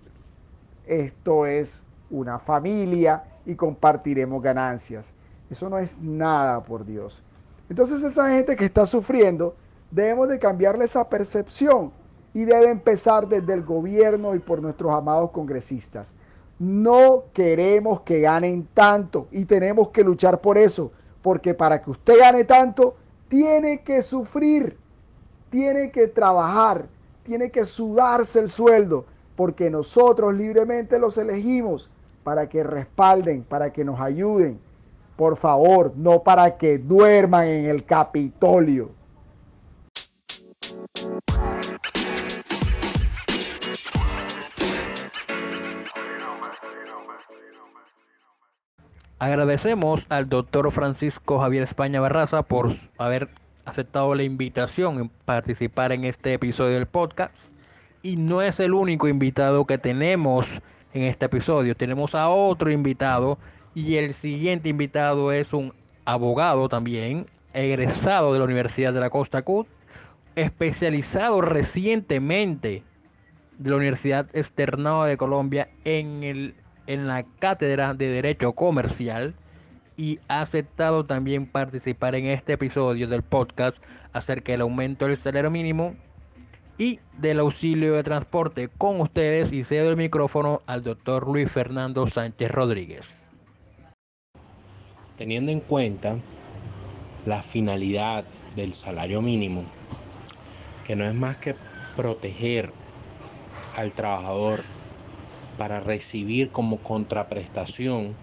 esto 0.85 1.45
es 1.45 1.83
una 2.09 2.39
familia 2.39 3.21
y 3.45 3.53
compartiremos 3.53 4.41
ganancias. 4.41 5.13
Eso 5.49 5.69
no 5.69 5.77
es 5.77 5.99
nada, 5.99 6.63
por 6.63 6.85
Dios. 6.85 7.21
Entonces 7.67 8.01
esa 8.01 8.29
gente 8.29 8.55
que 8.55 8.63
está 8.63 8.85
sufriendo, 8.85 9.57
debemos 9.91 10.29
de 10.29 10.39
cambiarle 10.39 10.85
esa 10.85 11.09
percepción 11.09 11.91
y 12.33 12.45
debe 12.45 12.69
empezar 12.69 13.27
desde 13.27 13.51
el 13.51 13.63
gobierno 13.63 14.35
y 14.35 14.39
por 14.39 14.61
nuestros 14.61 14.93
amados 14.93 15.31
congresistas. 15.31 16.15
No 16.59 17.25
queremos 17.33 18.01
que 18.01 18.21
ganen 18.21 18.67
tanto 18.73 19.27
y 19.31 19.45
tenemos 19.45 19.89
que 19.89 20.03
luchar 20.03 20.41
por 20.41 20.57
eso, 20.57 20.91
porque 21.21 21.53
para 21.53 21.81
que 21.81 21.91
usted 21.91 22.19
gane 22.19 22.43
tanto, 22.45 22.95
tiene 23.29 23.81
que 23.83 24.01
sufrir, 24.01 24.77
tiene 25.49 25.91
que 25.91 26.07
trabajar. 26.07 26.87
tiene 27.23 27.51
que 27.51 27.65
sudarse 27.65 28.39
el 28.39 28.49
sueldo, 28.49 29.05
porque 29.35 29.69
nosotros 29.69 30.33
libremente 30.33 30.97
los 30.97 31.17
elegimos 31.17 31.89
para 32.23 32.47
que 32.47 32.63
respalden, 32.63 33.43
para 33.43 33.73
que 33.73 33.83
nos 33.83 33.99
ayuden. 33.99 34.59
Por 35.17 35.35
favor, 35.35 35.91
no 35.97 36.23
para 36.23 36.57
que 36.57 36.77
duerman 36.77 37.47
en 37.47 37.65
el 37.65 37.83
Capitolio. 37.85 38.96
Agradecemos 49.19 50.05
al 50.09 50.29
doctor 50.29 50.71
Francisco 50.71 51.39
Javier 51.39 51.63
España 51.63 51.99
Barraza 51.99 52.43
por 52.43 52.71
haber 52.99 53.29
aceptado 53.65 54.13
la 54.13 54.21
invitación 54.21 54.99
en 54.99 55.09
participar 55.09 55.91
en 55.91 56.03
este 56.03 56.33
episodio 56.33 56.75
del 56.75 56.85
podcast. 56.85 57.35
Y 58.03 58.15
no 58.15 58.43
es 58.43 58.59
el 58.59 58.73
único 58.73 59.07
invitado 59.07 59.65
que 59.65 59.79
tenemos 59.79 60.61
en 60.93 61.01
este 61.01 61.25
episodio. 61.25 61.75
Tenemos 61.75 62.13
a 62.13 62.29
otro 62.29 62.69
invitado 62.69 63.39
y 63.73 63.95
el 63.95 64.13
siguiente 64.13 64.69
invitado 64.69 65.31
es 65.31 65.51
un 65.51 65.73
abogado 66.05 66.69
también, 66.69 67.25
egresado 67.55 68.33
de 68.33 68.39
la 68.39 68.45
Universidad 68.45 68.93
de 68.93 68.99
la 68.99 69.09
Costa 69.09 69.41
Cut, 69.41 69.67
especializado 70.35 71.41
recientemente 71.41 72.83
de 73.57 73.69
la 73.71 73.77
Universidad 73.77 74.29
Externada 74.33 75.07
de 75.07 75.17
Colombia 75.17 75.69
en 75.85 76.23
el 76.23 76.53
en 76.87 77.07
la 77.07 77.23
cátedra 77.39 77.93
de 77.93 78.07
Derecho 78.07 78.53
Comercial 78.53 79.35
y 79.97 80.19
ha 80.27 80.41
aceptado 80.41 81.05
también 81.05 81.45
participar 81.45 82.15
en 82.15 82.27
este 82.27 82.53
episodio 82.53 83.07
del 83.07 83.23
podcast 83.23 83.77
acerca 84.13 84.51
del 84.51 84.61
aumento 84.61 85.05
del 85.05 85.17
salario 85.17 85.51
mínimo 85.51 85.95
y 86.77 86.99
del 87.17 87.39
auxilio 87.39 87.93
de 87.93 88.03
transporte 88.03 88.69
con 88.77 89.01
ustedes 89.01 89.51
y 89.51 89.63
cedo 89.63 89.89
el 89.89 89.97
micrófono 89.97 90.61
al 90.67 90.83
doctor 90.83 91.27
Luis 91.27 91.51
Fernando 91.51 92.07
Sánchez 92.07 92.51
Rodríguez. 92.51 93.25
Teniendo 95.17 95.51
en 95.51 95.59
cuenta 95.61 96.15
la 97.25 97.41
finalidad 97.41 98.23
del 98.55 98.73
salario 98.73 99.21
mínimo, 99.21 99.63
que 100.85 100.95
no 100.95 101.05
es 101.05 101.15
más 101.15 101.37
que 101.37 101.55
proteger 101.95 102.71
al 103.75 103.93
trabajador 103.93 104.63
para 105.57 105.79
recibir 105.79 106.49
como 106.51 106.77
contraprestación 106.77 108.13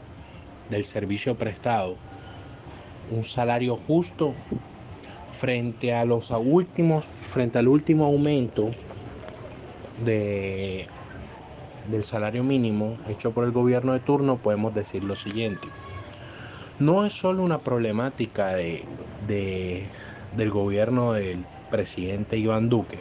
del 0.70 0.84
servicio 0.84 1.34
prestado 1.36 1.96
un 3.10 3.24
salario 3.24 3.78
justo 3.86 4.34
frente 5.32 5.92
a 5.92 6.04
los 6.04 6.30
últimos 6.30 7.06
frente 7.28 7.58
al 7.58 7.68
último 7.68 8.06
aumento 8.06 8.70
de 10.04 10.86
del 11.88 12.02
salario 12.02 12.42
mínimo 12.42 12.96
hecho 13.08 13.32
por 13.32 13.44
el 13.44 13.50
gobierno 13.50 13.92
de 13.92 14.00
turno 14.00 14.36
podemos 14.36 14.74
decir 14.74 15.04
lo 15.04 15.16
siguiente. 15.16 15.68
No 16.78 17.04
es 17.04 17.12
solo 17.12 17.42
una 17.42 17.58
problemática 17.58 18.54
de, 18.54 18.82
de, 19.28 19.86
del 20.34 20.50
gobierno 20.50 21.12
del 21.12 21.44
presidente 21.70 22.38
Iván 22.38 22.68
Duque 22.68 22.98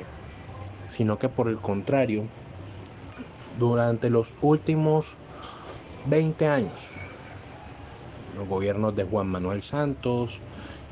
sino 0.88 1.18
que 1.18 1.30
por 1.30 1.48
el 1.48 1.58
contrario 1.58 2.24
durante 3.60 4.10
los 4.10 4.34
últimos 4.42 5.16
20 6.06 6.48
años. 6.48 6.90
Los 8.38 8.48
gobiernos 8.48 8.96
de 8.96 9.04
Juan 9.04 9.28
Manuel 9.28 9.62
Santos 9.62 10.42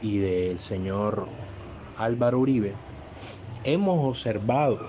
y 0.01 0.17
del 0.17 0.59
señor 0.59 1.27
Álvaro 1.97 2.39
Uribe, 2.39 2.73
hemos 3.63 4.05
observado 4.07 4.79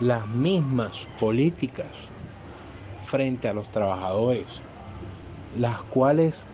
las 0.00 0.26
mismas 0.28 1.06
políticas 1.20 1.86
frente 3.00 3.48
a 3.48 3.52
los 3.52 3.66
trabajadores, 3.68 4.60
las 5.58 5.80
cuales 5.82 6.46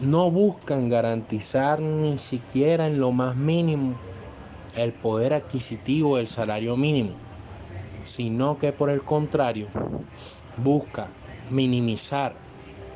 no 0.00 0.30
buscan 0.30 0.88
garantizar 0.88 1.80
ni 1.80 2.18
siquiera 2.18 2.86
en 2.86 2.98
lo 2.98 3.12
más 3.12 3.36
mínimo 3.36 3.94
el 4.76 4.92
poder 4.92 5.34
adquisitivo 5.34 6.16
del 6.16 6.26
salario 6.26 6.76
mínimo 6.76 7.12
sino 8.04 8.58
que 8.58 8.72
por 8.72 8.90
el 8.90 9.02
contrario 9.02 9.68
busca 10.56 11.08
minimizar 11.50 12.34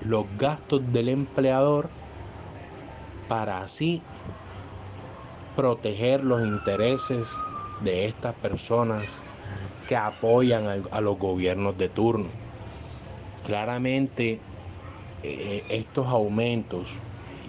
los 0.00 0.26
gastos 0.38 0.92
del 0.92 1.08
empleador 1.08 1.88
para 3.28 3.60
así 3.60 4.02
proteger 5.54 6.22
los 6.22 6.42
intereses 6.42 7.36
de 7.80 8.06
estas 8.06 8.34
personas 8.34 9.22
que 9.88 9.96
apoyan 9.96 10.84
a, 10.90 11.00
los 11.00 11.18
gobiernos 11.18 11.78
de 11.78 11.88
turno. 11.88 12.26
Claramente 13.44 14.40
eh, 15.22 15.64
estos 15.68 16.06
aumentos 16.06 16.94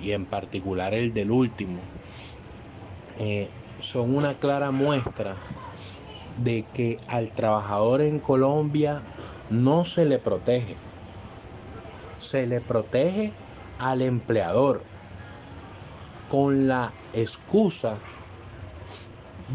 y 0.01 0.11
en 0.11 0.25
particular 0.25 0.93
el 0.93 1.13
del 1.13 1.31
último 1.31 1.79
eh, 3.19 3.49
son 3.79 4.15
una 4.15 4.35
clara 4.35 4.71
muestra 4.71 5.35
de 6.43 6.65
que 6.73 6.97
al 7.07 7.29
trabajador 7.31 8.01
en 8.01 8.19
Colombia 8.19 9.01
no 9.49 9.85
se 9.85 10.05
le 10.05 10.19
protege. 10.19 10.75
Se 12.19 12.47
le 12.47 12.61
protege 12.61 13.31
al 13.79 14.01
empleador 14.01 14.83
con 16.29 16.67
la 16.67 16.91
excusa 17.13 17.97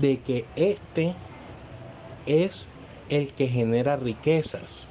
de 0.01 0.19
que 0.21 0.47
este 0.57 1.15
es 2.27 2.67
el 3.11 3.33
que 3.33 3.49
genera 3.49 3.97
riquezas, 3.97 4.87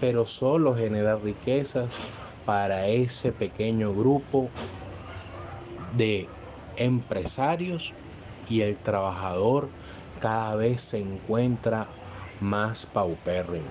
pero 0.00 0.24
solo 0.26 0.76
genera 0.76 1.16
riquezas 1.16 2.00
para 2.46 2.86
ese 2.86 3.32
pequeño 3.32 3.92
grupo 3.92 4.48
de 5.96 6.28
empresarios 6.76 7.92
y 8.48 8.60
el 8.60 8.76
trabajador 8.78 9.68
cada 10.18 10.56
vez 10.56 10.80
se 10.80 10.98
encuentra 10.98 11.86
más 12.40 12.86
paupérrimo. 12.86 13.66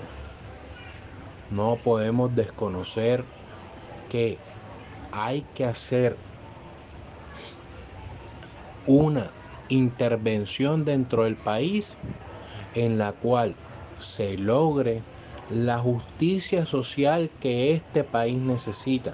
No 1.52 1.78
podemos 1.84 2.36
desconocer 2.36 3.24
que 4.10 4.38
hay 5.12 5.46
que 5.56 5.66
hacer 5.66 6.18
una 8.86 9.30
intervención 9.70 10.86
dentro 10.86 11.24
del 11.24 11.36
país 11.36 11.96
en 12.76 12.98
la 12.98 13.12
cual 13.12 13.56
se 14.00 14.38
logre 14.38 15.02
la 15.50 15.80
justicia 15.80 16.66
social 16.66 17.30
que 17.40 17.74
este 17.74 18.04
país 18.04 18.38
necesita. 18.38 19.14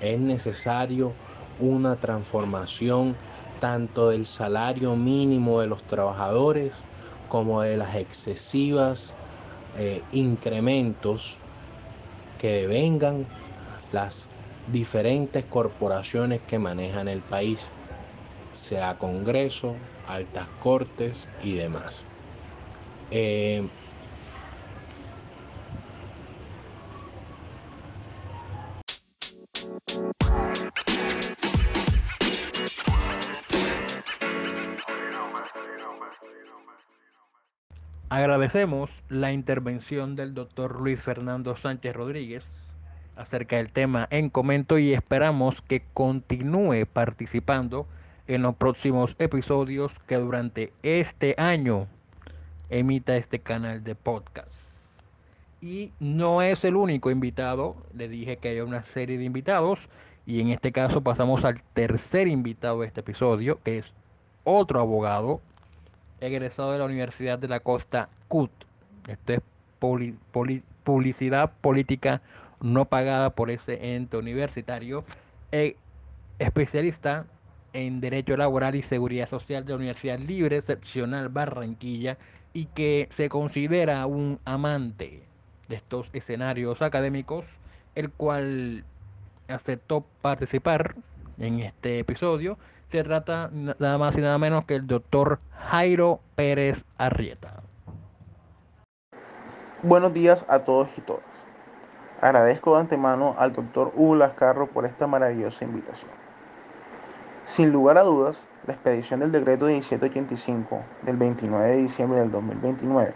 Es 0.00 0.18
necesario 0.18 1.12
una 1.60 1.96
transformación 1.96 3.16
tanto 3.60 4.10
del 4.10 4.26
salario 4.26 4.96
mínimo 4.96 5.60
de 5.60 5.66
los 5.66 5.82
trabajadores 5.82 6.74
como 7.28 7.62
de 7.62 7.76
las 7.76 7.94
excesivas 7.96 9.14
eh, 9.78 10.02
incrementos 10.12 11.36
que 12.38 12.66
vengan 12.66 13.26
las 13.92 14.30
diferentes 14.72 15.44
corporaciones 15.44 16.40
que 16.46 16.58
manejan 16.58 17.08
el 17.08 17.20
país, 17.20 17.68
sea 18.52 18.96
Congreso, 18.98 19.76
altas 20.06 20.46
cortes 20.62 21.28
y 21.42 21.54
demás. 21.54 22.04
Eh, 23.10 23.66
Agradecemos 38.18 38.90
la 39.08 39.30
intervención 39.30 40.16
del 40.16 40.34
doctor 40.34 40.80
Luis 40.80 41.00
Fernando 41.00 41.56
Sánchez 41.56 41.94
Rodríguez 41.94 42.44
acerca 43.14 43.58
del 43.58 43.70
tema 43.70 44.08
en 44.10 44.28
comento 44.28 44.76
y 44.76 44.92
esperamos 44.92 45.62
que 45.62 45.84
continúe 45.94 46.84
participando 46.92 47.86
en 48.26 48.42
los 48.42 48.56
próximos 48.56 49.14
episodios 49.20 49.92
que 50.08 50.16
durante 50.16 50.72
este 50.82 51.36
año 51.38 51.86
emita 52.70 53.16
este 53.16 53.38
canal 53.38 53.84
de 53.84 53.94
podcast. 53.94 54.50
Y 55.62 55.92
no 56.00 56.42
es 56.42 56.64
el 56.64 56.74
único 56.74 57.12
invitado, 57.12 57.76
le 57.94 58.08
dije 58.08 58.38
que 58.38 58.48
hay 58.48 58.60
una 58.62 58.82
serie 58.82 59.16
de 59.16 59.26
invitados 59.26 59.78
y 60.26 60.40
en 60.40 60.48
este 60.48 60.72
caso 60.72 61.02
pasamos 61.02 61.44
al 61.44 61.62
tercer 61.72 62.26
invitado 62.26 62.80
de 62.80 62.88
este 62.88 62.98
episodio, 62.98 63.60
que 63.62 63.78
es 63.78 63.94
otro 64.42 64.80
abogado 64.80 65.40
egresado 66.20 66.72
de 66.72 66.78
la 66.78 66.84
Universidad 66.84 67.38
de 67.38 67.48
la 67.48 67.60
Costa 67.60 68.08
CUT. 68.28 68.50
Esto 69.06 69.32
es 69.34 69.40
publicidad 70.84 71.52
política 71.60 72.20
no 72.60 72.86
pagada 72.86 73.30
por 73.30 73.50
ese 73.50 73.94
ente 73.94 74.16
universitario. 74.16 75.04
E 75.52 75.76
especialista 76.38 77.26
en 77.72 78.00
Derecho 78.00 78.36
Laboral 78.36 78.74
y 78.74 78.82
Seguridad 78.82 79.28
Social 79.28 79.64
de 79.64 79.70
la 79.70 79.76
Universidad 79.76 80.18
Libre 80.18 80.58
Excepcional 80.58 81.28
Barranquilla 81.28 82.18
y 82.52 82.66
que 82.66 83.08
se 83.10 83.28
considera 83.28 84.04
un 84.06 84.40
amante 84.44 85.22
de 85.68 85.76
estos 85.76 86.08
escenarios 86.12 86.82
académicos, 86.82 87.44
el 87.94 88.10
cual 88.10 88.84
aceptó 89.48 90.04
participar 90.22 90.96
en 91.38 91.60
este 91.60 92.00
episodio. 92.00 92.58
Se 92.90 93.04
trata 93.04 93.50
nada 93.52 93.98
más 93.98 94.16
y 94.16 94.22
nada 94.22 94.38
menos 94.38 94.64
que 94.64 94.74
el 94.74 94.86
doctor 94.86 95.40
Jairo 95.68 96.20
Pérez 96.34 96.86
Arrieta. 96.96 97.62
Buenos 99.82 100.14
días 100.14 100.46
a 100.48 100.60
todos 100.60 100.88
y 100.96 101.02
todas. 101.02 101.22
Agradezco 102.22 102.74
de 102.74 102.80
antemano 102.80 103.34
al 103.38 103.52
doctor 103.52 103.92
Hugo 103.94 104.16
Lascarro 104.16 104.68
por 104.68 104.86
esta 104.86 105.06
maravillosa 105.06 105.66
invitación. 105.66 106.10
Sin 107.44 107.72
lugar 107.72 107.98
a 107.98 108.04
dudas, 108.04 108.46
la 108.66 108.72
expedición 108.72 109.20
del 109.20 109.32
decreto 109.32 109.66
1785 109.66 110.80
del 111.02 111.18
29 111.18 111.68
de 111.68 111.76
diciembre 111.76 112.20
del 112.20 112.30
2029 112.30 113.12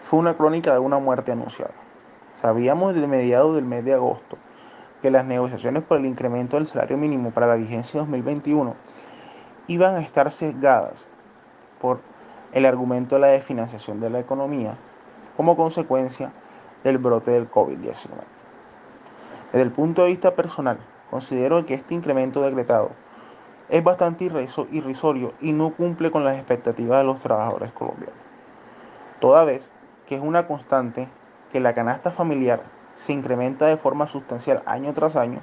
fue 0.00 0.18
una 0.18 0.36
crónica 0.36 0.74
de 0.74 0.78
una 0.78 0.98
muerte 0.98 1.32
anunciada. 1.32 1.72
Sabíamos 2.30 2.92
desde 2.92 3.06
mediados 3.06 3.54
del 3.54 3.64
mes 3.64 3.82
de 3.82 3.94
agosto 3.94 4.36
que 5.02 5.10
las 5.10 5.26
negociaciones 5.26 5.82
por 5.82 5.98
el 5.98 6.06
incremento 6.06 6.56
del 6.56 6.68
salario 6.68 6.96
mínimo 6.96 7.32
para 7.32 7.48
la 7.48 7.56
vigencia 7.56 8.00
2021 8.00 8.76
iban 9.66 9.96
a 9.96 10.00
estar 10.00 10.30
sesgadas 10.30 11.06
por 11.80 12.00
el 12.52 12.64
argumento 12.64 13.16
de 13.16 13.20
la 13.20 13.26
desfinanciación 13.28 14.00
de 14.00 14.10
la 14.10 14.20
economía 14.20 14.76
como 15.36 15.56
consecuencia 15.56 16.32
del 16.84 16.98
brote 16.98 17.32
del 17.32 17.50
COVID-19. 17.50 18.10
Desde 19.50 19.62
el 19.62 19.72
punto 19.72 20.02
de 20.04 20.10
vista 20.10 20.34
personal, 20.36 20.78
considero 21.10 21.66
que 21.66 21.74
este 21.74 21.94
incremento 21.94 22.40
decretado 22.40 22.92
es 23.68 23.82
bastante 23.82 24.30
irrisorio 24.70 25.32
y 25.40 25.52
no 25.52 25.70
cumple 25.70 26.10
con 26.10 26.24
las 26.24 26.36
expectativas 26.36 26.98
de 26.98 27.04
los 27.04 27.20
trabajadores 27.20 27.72
colombianos. 27.72 28.14
Toda 29.20 29.44
vez 29.44 29.72
que 30.06 30.14
es 30.14 30.20
una 30.20 30.46
constante 30.46 31.08
que 31.50 31.60
la 31.60 31.74
canasta 31.74 32.10
familiar 32.10 32.62
se 32.96 33.12
incrementa 33.12 33.66
de 33.66 33.76
forma 33.76 34.06
sustancial 34.06 34.62
año 34.66 34.92
tras 34.94 35.16
año, 35.16 35.40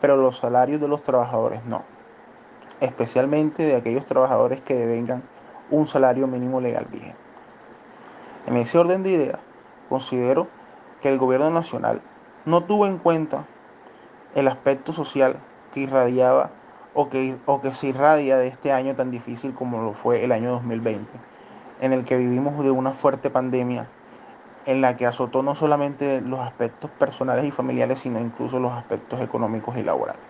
pero 0.00 0.16
los 0.16 0.38
salarios 0.38 0.80
de 0.80 0.88
los 0.88 1.02
trabajadores 1.02 1.64
no, 1.64 1.82
especialmente 2.80 3.64
de 3.64 3.76
aquellos 3.76 4.06
trabajadores 4.06 4.60
que 4.60 4.74
devengan 4.74 5.22
un 5.70 5.86
salario 5.86 6.26
mínimo 6.26 6.60
legal 6.60 6.86
vigente. 6.90 7.16
En 8.46 8.56
ese 8.56 8.78
orden 8.78 9.02
de 9.02 9.10
ideas, 9.10 9.38
considero 9.88 10.48
que 11.00 11.08
el 11.08 11.18
gobierno 11.18 11.50
nacional 11.50 12.00
no 12.44 12.64
tuvo 12.64 12.86
en 12.86 12.98
cuenta 12.98 13.44
el 14.34 14.48
aspecto 14.48 14.92
social 14.92 15.36
que 15.72 15.80
irradiaba 15.80 16.50
o 16.94 17.08
que, 17.08 17.36
o 17.46 17.60
que 17.60 17.74
se 17.74 17.88
irradia 17.88 18.36
de 18.38 18.46
este 18.46 18.72
año 18.72 18.94
tan 18.94 19.10
difícil 19.10 19.52
como 19.52 19.82
lo 19.82 19.92
fue 19.92 20.24
el 20.24 20.32
año 20.32 20.52
2020, 20.52 21.10
en 21.80 21.92
el 21.92 22.04
que 22.04 22.16
vivimos 22.16 22.62
de 22.62 22.70
una 22.70 22.92
fuerte 22.92 23.30
pandemia 23.30 23.88
en 24.66 24.80
la 24.80 24.96
que 24.96 25.06
azotó 25.06 25.42
no 25.42 25.54
solamente 25.54 26.20
los 26.20 26.40
aspectos 26.40 26.90
personales 26.90 27.44
y 27.44 27.50
familiares, 27.50 28.00
sino 28.00 28.20
incluso 28.20 28.58
los 28.58 28.72
aspectos 28.72 29.20
económicos 29.20 29.76
y 29.76 29.82
laborales. 29.82 30.20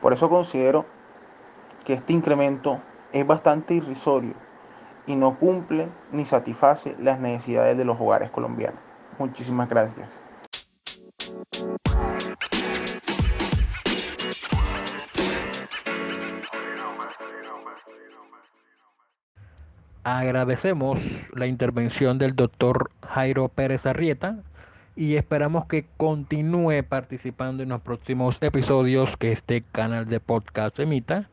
Por 0.00 0.12
eso 0.12 0.30
considero 0.30 0.86
que 1.84 1.92
este 1.92 2.12
incremento 2.12 2.80
es 3.12 3.26
bastante 3.26 3.74
irrisorio 3.74 4.34
y 5.06 5.14
no 5.14 5.38
cumple 5.38 5.88
ni 6.10 6.24
satisface 6.24 6.96
las 6.98 7.20
necesidades 7.20 7.76
de 7.76 7.84
los 7.84 8.00
hogares 8.00 8.30
colombianos. 8.30 8.80
Muchísimas 9.18 9.68
gracias. 9.68 10.20
Agradecemos 20.02 20.98
la 21.34 21.46
intervención 21.46 22.16
del 22.16 22.34
doctor 22.34 22.90
Jairo 23.06 23.48
Pérez 23.48 23.84
Arrieta 23.84 24.38
y 24.96 25.16
esperamos 25.16 25.66
que 25.66 25.84
continúe 25.98 26.82
participando 26.88 27.62
en 27.62 27.68
los 27.68 27.82
próximos 27.82 28.38
episodios 28.40 29.18
que 29.18 29.32
este 29.32 29.62
canal 29.72 30.06
de 30.06 30.18
podcast 30.18 30.78
emita. 30.78 31.28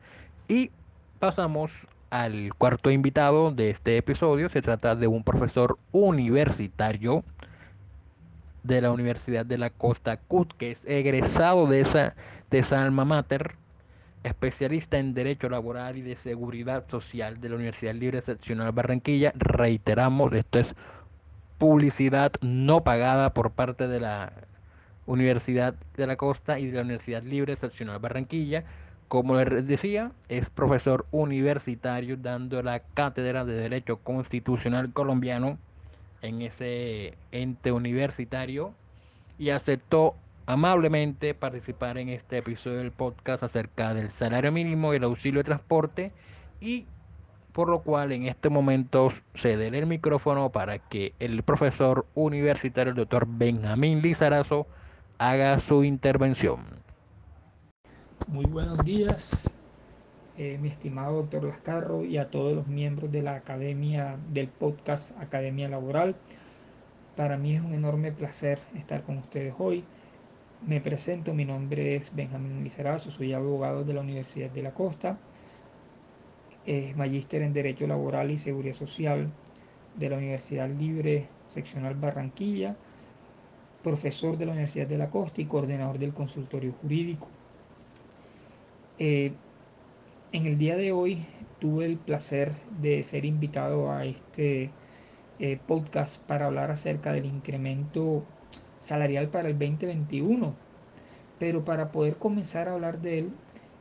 Y 0.48 0.70
pasamos 1.18 1.72
al 2.10 2.52
cuarto 2.58 2.90
invitado 2.90 3.52
de 3.52 3.70
este 3.70 3.96
episodio. 3.96 4.50
Se 4.50 4.60
trata 4.60 4.94
de 4.94 5.06
un 5.06 5.24
profesor 5.24 5.78
universitario 5.92 7.24
de 8.64 8.82
la 8.82 8.90
Universidad 8.90 9.46
de 9.46 9.56
la 9.56 9.70
Costa 9.70 10.18
CUT, 10.18 10.52
que 10.58 10.72
es 10.72 10.84
egresado 10.84 11.66
de 11.66 11.80
esa, 11.80 12.14
de 12.50 12.58
esa 12.58 12.84
alma 12.84 13.06
mater 13.06 13.54
especialista 14.22 14.98
en 14.98 15.14
Derecho 15.14 15.48
Laboral 15.48 15.96
y 15.96 16.02
de 16.02 16.16
Seguridad 16.16 16.88
Social 16.88 17.40
de 17.40 17.48
la 17.48 17.56
Universidad 17.56 17.94
Libre 17.94 18.18
Excepcional 18.18 18.72
Barranquilla. 18.72 19.32
Reiteramos, 19.36 20.32
esto 20.32 20.58
es 20.58 20.74
publicidad 21.58 22.32
no 22.40 22.84
pagada 22.84 23.34
por 23.34 23.50
parte 23.50 23.88
de 23.88 24.00
la 24.00 24.32
Universidad 25.06 25.74
de 25.96 26.06
la 26.06 26.16
Costa 26.16 26.58
y 26.58 26.66
de 26.66 26.76
la 26.76 26.82
Universidad 26.82 27.22
Libre 27.22 27.54
Excepcional 27.54 27.98
Barranquilla. 27.98 28.64
Como 29.08 29.36
les 29.36 29.66
decía, 29.66 30.12
es 30.28 30.50
profesor 30.50 31.06
universitario 31.12 32.16
dando 32.16 32.62
la 32.62 32.80
cátedra 32.80 33.44
de 33.44 33.54
Derecho 33.54 33.96
Constitucional 33.98 34.92
Colombiano 34.92 35.58
en 36.20 36.42
ese 36.42 37.14
ente 37.32 37.72
universitario 37.72 38.74
y 39.38 39.50
aceptó 39.50 40.14
amablemente 40.48 41.34
participar 41.34 41.98
en 41.98 42.08
este 42.08 42.38
episodio 42.38 42.78
del 42.78 42.90
podcast 42.90 43.42
acerca 43.42 43.92
del 43.92 44.10
salario 44.10 44.50
mínimo 44.50 44.94
y 44.94 44.96
el 44.96 45.04
auxilio 45.04 45.40
de 45.40 45.44
transporte 45.44 46.10
y 46.58 46.86
por 47.52 47.68
lo 47.68 47.82
cual 47.82 48.12
en 48.12 48.24
este 48.24 48.48
momento 48.48 49.10
cede 49.34 49.68
el 49.68 49.84
micrófono 49.84 50.48
para 50.48 50.78
que 50.78 51.12
el 51.18 51.42
profesor 51.42 52.06
universitario, 52.14 52.92
el 52.92 52.96
doctor 52.96 53.26
Benjamín 53.28 54.00
Lizarazo, 54.00 54.66
haga 55.18 55.60
su 55.60 55.84
intervención. 55.84 56.64
Muy 58.28 58.46
buenos 58.46 58.78
días, 58.78 59.52
eh, 60.38 60.56
mi 60.62 60.68
estimado 60.68 61.16
doctor 61.16 61.44
Lascarro 61.44 62.06
y 62.06 62.16
a 62.16 62.30
todos 62.30 62.56
los 62.56 62.68
miembros 62.68 63.12
de 63.12 63.22
la 63.22 63.34
Academia 63.34 64.16
del 64.30 64.48
podcast 64.48 65.14
Academia 65.20 65.68
Laboral. 65.68 66.16
Para 67.16 67.36
mí 67.36 67.54
es 67.54 67.60
un 67.60 67.74
enorme 67.74 68.12
placer 68.12 68.58
estar 68.74 69.02
con 69.02 69.18
ustedes 69.18 69.52
hoy 69.58 69.84
me 70.66 70.80
presento, 70.80 71.34
mi 71.34 71.44
nombre 71.44 71.94
es 71.94 72.14
Benjamín 72.14 72.62
Lizarazo, 72.64 73.10
soy 73.10 73.32
abogado 73.32 73.84
de 73.84 73.94
la 73.94 74.00
Universidad 74.00 74.50
de 74.50 74.62
la 74.62 74.74
Costa, 74.74 75.18
es 76.66 76.96
magíster 76.96 77.42
en 77.42 77.52
Derecho 77.52 77.86
Laboral 77.86 78.30
y 78.30 78.38
Seguridad 78.38 78.74
Social 78.74 79.30
de 79.96 80.10
la 80.10 80.16
Universidad 80.16 80.68
Libre 80.68 81.28
Seccional 81.46 81.94
Barranquilla, 81.94 82.76
profesor 83.82 84.36
de 84.36 84.46
la 84.46 84.52
Universidad 84.52 84.86
de 84.86 84.98
la 84.98 85.10
Costa 85.10 85.40
y 85.40 85.46
coordinador 85.46 85.98
del 85.98 86.12
consultorio 86.12 86.72
jurídico. 86.72 87.28
Eh, 88.98 89.32
en 90.32 90.46
el 90.46 90.58
día 90.58 90.76
de 90.76 90.92
hoy 90.92 91.24
tuve 91.60 91.86
el 91.86 91.96
placer 91.96 92.52
de 92.80 93.02
ser 93.02 93.24
invitado 93.24 93.90
a 93.90 94.04
este 94.04 94.70
eh, 95.38 95.58
podcast 95.66 96.22
para 96.24 96.46
hablar 96.46 96.70
acerca 96.70 97.12
del 97.12 97.26
incremento 97.26 98.24
salarial 98.80 99.28
para 99.28 99.48
el 99.48 99.58
2021. 99.58 100.54
Pero 101.38 101.64
para 101.64 101.92
poder 101.92 102.16
comenzar 102.16 102.68
a 102.68 102.72
hablar 102.72 103.00
de 103.00 103.18
él, 103.18 103.32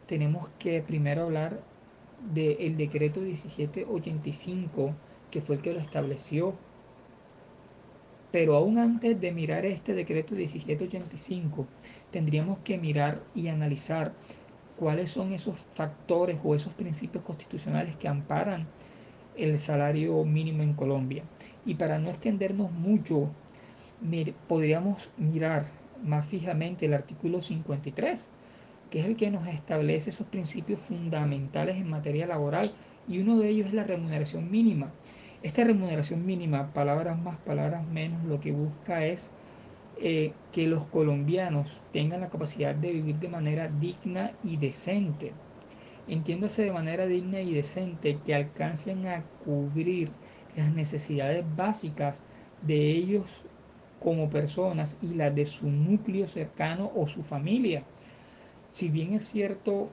tenemos 0.05 0.49
que 0.59 0.81
primero 0.81 1.23
hablar 1.23 1.61
del 2.33 2.77
decreto 2.77 3.19
1785, 3.19 4.93
que 5.31 5.41
fue 5.41 5.55
el 5.55 5.61
que 5.61 5.73
lo 5.73 5.79
estableció. 5.79 6.55
Pero 8.31 8.55
aún 8.55 8.77
antes 8.77 9.19
de 9.19 9.31
mirar 9.31 9.65
este 9.65 9.93
decreto 9.93 10.35
1785, 10.35 11.65
tendríamos 12.11 12.59
que 12.59 12.77
mirar 12.77 13.21
y 13.33 13.47
analizar 13.47 14.13
cuáles 14.77 15.09
son 15.09 15.33
esos 15.33 15.57
factores 15.57 16.39
o 16.43 16.53
esos 16.53 16.73
principios 16.73 17.23
constitucionales 17.23 17.95
que 17.95 18.07
amparan 18.07 18.67
el 19.35 19.57
salario 19.57 20.23
mínimo 20.23 20.63
en 20.63 20.73
Colombia. 20.73 21.23
Y 21.65 21.75
para 21.75 21.99
no 21.99 22.09
extendernos 22.09 22.71
mucho 22.71 23.31
podríamos 24.47 25.09
mirar 25.17 25.65
más 26.03 26.25
fijamente 26.25 26.85
el 26.85 26.93
artículo 26.93 27.41
53, 27.41 28.27
que 28.89 28.99
es 28.99 29.05
el 29.05 29.15
que 29.15 29.31
nos 29.31 29.47
establece 29.47 30.11
esos 30.11 30.27
principios 30.27 30.79
fundamentales 30.79 31.77
en 31.77 31.89
materia 31.89 32.27
laboral 32.27 32.69
y 33.07 33.19
uno 33.19 33.37
de 33.39 33.49
ellos 33.49 33.67
es 33.67 33.73
la 33.73 33.83
remuneración 33.83 34.51
mínima. 34.51 34.91
Esta 35.43 35.63
remuneración 35.63 36.25
mínima, 36.25 36.73
palabras 36.73 37.19
más, 37.19 37.37
palabras 37.37 37.85
menos, 37.87 38.23
lo 38.25 38.39
que 38.39 38.51
busca 38.51 39.05
es 39.05 39.31
eh, 39.99 40.33
que 40.51 40.67
los 40.67 40.85
colombianos 40.85 41.83
tengan 41.91 42.21
la 42.21 42.29
capacidad 42.29 42.75
de 42.75 42.91
vivir 42.91 43.17
de 43.17 43.29
manera 43.29 43.67
digna 43.67 44.31
y 44.43 44.57
decente. 44.57 45.33
Entiéndase 46.07 46.63
de 46.63 46.71
manera 46.71 47.05
digna 47.05 47.41
y 47.41 47.53
decente 47.53 48.19
que 48.25 48.33
alcancen 48.33 49.07
a 49.07 49.23
cubrir 49.43 50.09
las 50.55 50.71
necesidades 50.71 51.45
básicas 51.55 52.23
de 52.61 52.89
ellos 52.91 53.45
como 53.99 54.29
personas 54.29 54.97
y 55.01 55.15
la 55.15 55.29
de 55.29 55.45
su 55.45 55.69
núcleo 55.69 56.27
cercano 56.27 56.91
o 56.95 57.07
su 57.07 57.23
familia. 57.23 57.83
Si 58.71 58.89
bien 58.89 59.13
es 59.13 59.27
cierto, 59.27 59.89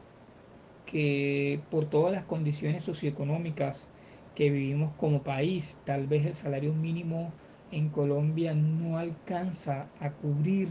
que 0.87 1.61
por 1.71 1.87
todas 1.87 2.13
las 2.13 2.25
condiciones 2.25 2.85
socioeconómicas 2.85 3.89
que 4.35 4.51
vivimos 4.51 4.93
como 4.97 5.23
país, 5.23 5.79
tal 5.85 6.07
vez 6.07 6.27
el 6.27 6.35
salario 6.35 6.75
mínimo 6.75 7.33
en 7.71 7.89
Colombia 7.89 8.55
no 8.55 8.99
alcanza 8.99 9.89
a 10.01 10.11
cubrir 10.13 10.69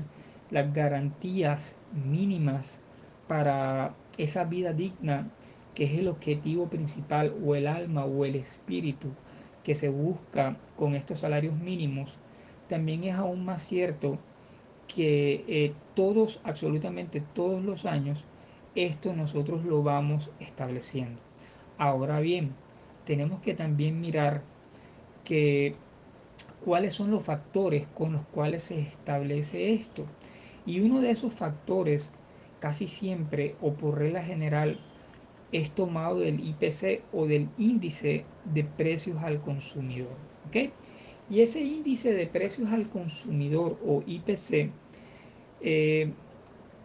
las 0.51 0.71
garantías 0.73 1.75
mínimas 1.91 2.79
para 3.27 3.95
esa 4.17 4.43
vida 4.43 4.73
digna 4.73 5.31
que 5.73 5.85
es 5.85 5.97
el 5.97 6.07
objetivo 6.07 6.67
principal 6.67 7.33
o 7.43 7.55
el 7.55 7.67
alma 7.67 8.05
o 8.05 8.25
el 8.25 8.35
espíritu 8.35 9.09
que 9.63 9.75
se 9.75 9.89
busca 9.89 10.57
con 10.75 10.93
estos 10.93 11.19
salarios 11.19 11.55
mínimos, 11.55 12.17
también 12.67 13.03
es 13.03 13.15
aún 13.15 13.45
más 13.45 13.63
cierto 13.63 14.19
que 14.87 15.43
eh, 15.47 15.73
todos, 15.95 16.39
absolutamente 16.43 17.21
todos 17.33 17.63
los 17.63 17.85
años, 17.85 18.25
esto 18.75 19.13
nosotros 19.13 19.63
lo 19.65 19.83
vamos 19.83 20.31
estableciendo. 20.39 21.19
Ahora 21.77 22.19
bien, 22.19 22.53
tenemos 23.05 23.39
que 23.39 23.53
también 23.53 23.99
mirar 23.99 24.43
cuáles 26.63 26.93
son 26.93 27.11
los 27.11 27.23
factores 27.23 27.87
con 27.87 28.13
los 28.13 28.25
cuales 28.27 28.63
se 28.63 28.79
establece 28.79 29.73
esto. 29.73 30.05
Y 30.65 30.79
uno 30.79 31.01
de 31.01 31.11
esos 31.11 31.33
factores, 31.33 32.11
casi 32.59 32.87
siempre 32.87 33.55
o 33.61 33.73
por 33.73 33.97
regla 33.97 34.23
general, 34.23 34.79
es 35.51 35.71
tomado 35.71 36.19
del 36.19 36.39
IPC 36.39 37.03
o 37.11 37.27
del 37.27 37.49
índice 37.57 38.25
de 38.45 38.63
precios 38.63 39.21
al 39.23 39.41
consumidor. 39.41 40.15
¿okay? 40.47 40.71
Y 41.33 41.41
ese 41.41 41.61
índice 41.61 42.13
de 42.13 42.27
precios 42.27 42.69
al 42.69 42.89
consumidor 42.89 43.79
o 43.83 44.03
IPC 44.05 44.69
eh, 45.61 46.13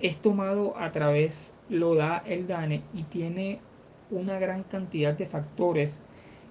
es 0.00 0.16
tomado 0.22 0.78
a 0.78 0.90
través, 0.90 1.54
lo 1.68 1.94
da 1.94 2.22
el 2.26 2.46
DANE 2.46 2.82
y 2.94 3.02
tiene 3.02 3.60
una 4.10 4.38
gran 4.38 4.62
cantidad 4.62 5.12
de 5.12 5.26
factores 5.26 6.00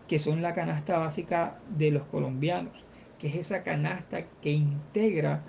que 0.07 0.19
son 0.19 0.43
la 0.43 0.53
canasta 0.53 0.99
básica 0.99 1.59
de 1.75 1.89
los 1.89 2.03
colombianos, 2.03 2.85
que 3.17 3.29
es 3.29 3.35
esa 3.35 3.63
canasta 3.63 4.27
que 4.43 4.51
integra 4.51 5.43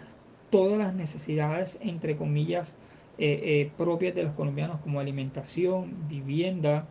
todas 0.48 0.78
las 0.78 0.94
necesidades, 0.94 1.78
entre 1.82 2.16
comillas, 2.16 2.76
eh, 3.18 3.40
eh, 3.42 3.72
propias 3.76 4.14
de 4.14 4.22
los 4.22 4.32
colombianos 4.32 4.80
como 4.80 5.00
alimentación, 5.00 6.08
vivienda, 6.08 6.88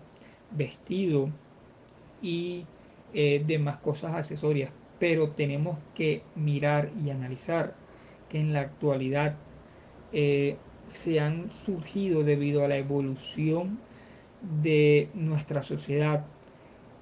vestido 0.51 1.31
y 2.21 2.65
demás 3.11 3.77
cosas 3.77 4.13
accesorias. 4.13 4.71
Pero 4.99 5.29
tenemos 5.29 5.77
que 5.95 6.23
mirar 6.35 6.91
y 7.03 7.09
analizar 7.09 7.75
que 8.29 8.39
en 8.39 8.53
la 8.53 8.61
actualidad 8.61 9.35
eh, 10.11 10.57
se 10.87 11.19
han 11.19 11.49
surgido 11.49 12.23
debido 12.23 12.63
a 12.63 12.67
la 12.67 12.77
evolución 12.77 13.79
de 14.61 15.09
nuestra 15.13 15.63
sociedad 15.63 16.25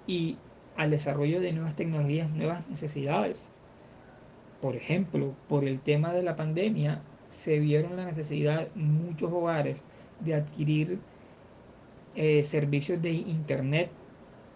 y 0.07 0.37
al 0.75 0.91
desarrollo 0.91 1.39
de 1.39 1.53
nuevas 1.53 1.75
tecnologías, 1.75 2.29
nuevas 2.31 2.67
necesidades. 2.67 3.51
Por 4.61 4.75
ejemplo, 4.75 5.35
por 5.47 5.65
el 5.65 5.79
tema 5.79 6.13
de 6.13 6.23
la 6.23 6.35
pandemia, 6.35 7.01
se 7.27 7.59
vieron 7.59 7.95
la 7.95 8.05
necesidad 8.05 8.67
muchos 8.75 9.31
hogares 9.31 9.83
de 10.19 10.35
adquirir 10.35 10.99
eh, 12.15 12.43
servicios 12.43 13.01
de 13.01 13.11
internet 13.11 13.89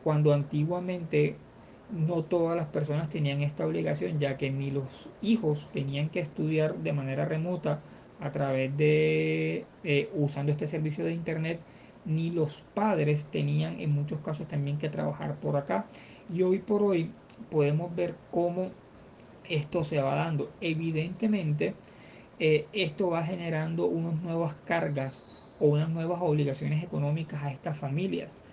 cuando 0.03 0.33
antiguamente 0.33 1.35
no 1.91 2.23
todas 2.23 2.55
las 2.55 2.67
personas 2.67 3.09
tenían 3.09 3.41
esta 3.41 3.65
obligación 3.65 4.19
ya 4.19 4.37
que 4.37 4.51
ni 4.51 4.71
los 4.71 5.09
hijos 5.21 5.69
tenían 5.71 6.09
que 6.09 6.19
estudiar 6.19 6.75
de 6.75 6.93
manera 6.93 7.25
remota 7.25 7.81
a 8.19 8.31
través 8.31 8.75
de 8.77 9.65
eh, 9.83 10.09
usando 10.13 10.51
este 10.51 10.67
servicio 10.67 11.05
de 11.05 11.13
internet 11.13 11.59
ni 12.05 12.31
los 12.31 12.63
padres 12.73 13.27
tenían 13.31 13.79
en 13.79 13.91
muchos 13.91 14.19
casos 14.19 14.47
también 14.47 14.77
que 14.77 14.89
trabajar 14.89 15.37
por 15.37 15.57
acá 15.57 15.85
y 16.33 16.43
hoy 16.43 16.59
por 16.59 16.83
hoy 16.83 17.11
podemos 17.49 17.95
ver 17.95 18.15
cómo 18.31 18.69
esto 19.49 19.83
se 19.83 19.99
va 19.99 20.15
dando 20.15 20.51
evidentemente 20.61 21.73
eh, 22.39 22.67
esto 22.71 23.09
va 23.09 23.23
generando 23.23 23.85
unas 23.85 24.21
nuevas 24.21 24.55
cargas 24.65 25.25
o 25.59 25.67
unas 25.67 25.89
nuevas 25.89 26.19
obligaciones 26.21 26.81
económicas 26.83 27.43
a 27.43 27.51
estas 27.51 27.77
familias. 27.77 28.48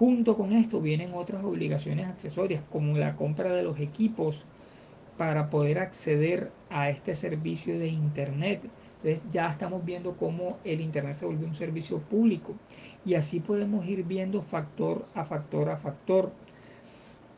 Junto 0.00 0.34
con 0.34 0.54
esto 0.54 0.80
vienen 0.80 1.12
otras 1.12 1.44
obligaciones 1.44 2.08
accesorias 2.08 2.64
como 2.70 2.96
la 2.96 3.16
compra 3.16 3.52
de 3.52 3.62
los 3.62 3.78
equipos 3.80 4.46
para 5.18 5.50
poder 5.50 5.78
acceder 5.78 6.50
a 6.70 6.88
este 6.88 7.14
servicio 7.14 7.78
de 7.78 7.88
Internet. 7.88 8.62
Entonces 8.96 9.22
ya 9.30 9.46
estamos 9.46 9.84
viendo 9.84 10.16
cómo 10.16 10.56
el 10.64 10.80
Internet 10.80 11.16
se 11.16 11.26
volvió 11.26 11.46
un 11.46 11.54
servicio 11.54 11.98
público 12.00 12.54
y 13.04 13.12
así 13.12 13.40
podemos 13.40 13.84
ir 13.84 14.04
viendo 14.04 14.40
factor 14.40 15.04
a 15.14 15.26
factor 15.26 15.68
a 15.68 15.76
factor. 15.76 16.32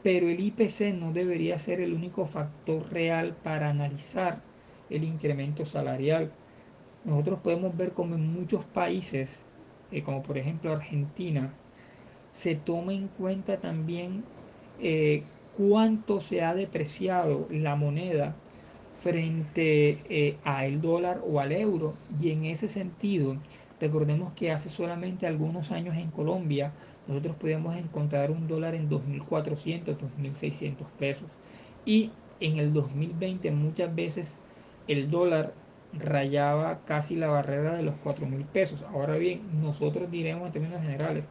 Pero 0.04 0.28
el 0.28 0.38
IPC 0.38 0.94
no 0.94 1.12
debería 1.12 1.58
ser 1.58 1.80
el 1.80 1.92
único 1.92 2.26
factor 2.26 2.88
real 2.92 3.34
para 3.42 3.70
analizar 3.70 4.40
el 4.88 5.02
incremento 5.02 5.66
salarial. 5.66 6.30
Nosotros 7.04 7.40
podemos 7.40 7.76
ver 7.76 7.92
como 7.92 8.14
en 8.14 8.32
muchos 8.32 8.64
países, 8.66 9.42
eh, 9.90 10.04
como 10.04 10.22
por 10.22 10.38
ejemplo 10.38 10.70
Argentina, 10.70 11.52
se 12.32 12.56
toma 12.56 12.94
en 12.94 13.08
cuenta 13.08 13.58
también 13.58 14.24
eh, 14.80 15.22
cuánto 15.56 16.20
se 16.20 16.42
ha 16.42 16.54
depreciado 16.54 17.46
la 17.50 17.76
moneda 17.76 18.34
frente 18.96 19.98
eh, 20.08 20.36
al 20.42 20.80
dólar 20.80 21.20
o 21.24 21.40
al 21.40 21.52
euro. 21.52 21.94
Y 22.20 22.30
en 22.30 22.46
ese 22.46 22.68
sentido, 22.68 23.36
recordemos 23.80 24.32
que 24.32 24.50
hace 24.50 24.70
solamente 24.70 25.26
algunos 25.26 25.70
años 25.70 25.96
en 25.96 26.10
Colombia 26.10 26.72
nosotros 27.06 27.36
podíamos 27.36 27.76
encontrar 27.76 28.30
un 28.30 28.48
dólar 28.48 28.74
en 28.74 28.88
2.400, 28.88 29.98
2.600 29.98 30.86
pesos. 30.98 31.30
Y 31.84 32.10
en 32.40 32.56
el 32.56 32.72
2020 32.72 33.50
muchas 33.50 33.94
veces 33.94 34.38
el 34.88 35.10
dólar 35.10 35.52
rayaba 35.92 36.80
casi 36.84 37.16
la 37.16 37.28
barrera 37.28 37.74
de 37.74 37.82
los 37.82 37.94
4 37.96 38.26
mil 38.26 38.44
pesos. 38.44 38.82
Ahora 38.92 39.16
bien, 39.16 39.42
nosotros 39.60 40.10
diremos 40.10 40.46
en 40.46 40.52
términos 40.52 40.80
generales, 40.80 41.28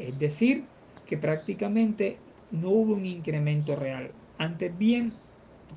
es 0.00 0.18
decir, 0.18 0.64
que 1.06 1.16
prácticamente 1.16 2.18
no 2.50 2.70
hubo 2.70 2.94
un 2.94 3.06
incremento 3.06 3.76
real. 3.76 4.10
Antes 4.38 4.76
bien, 4.76 5.12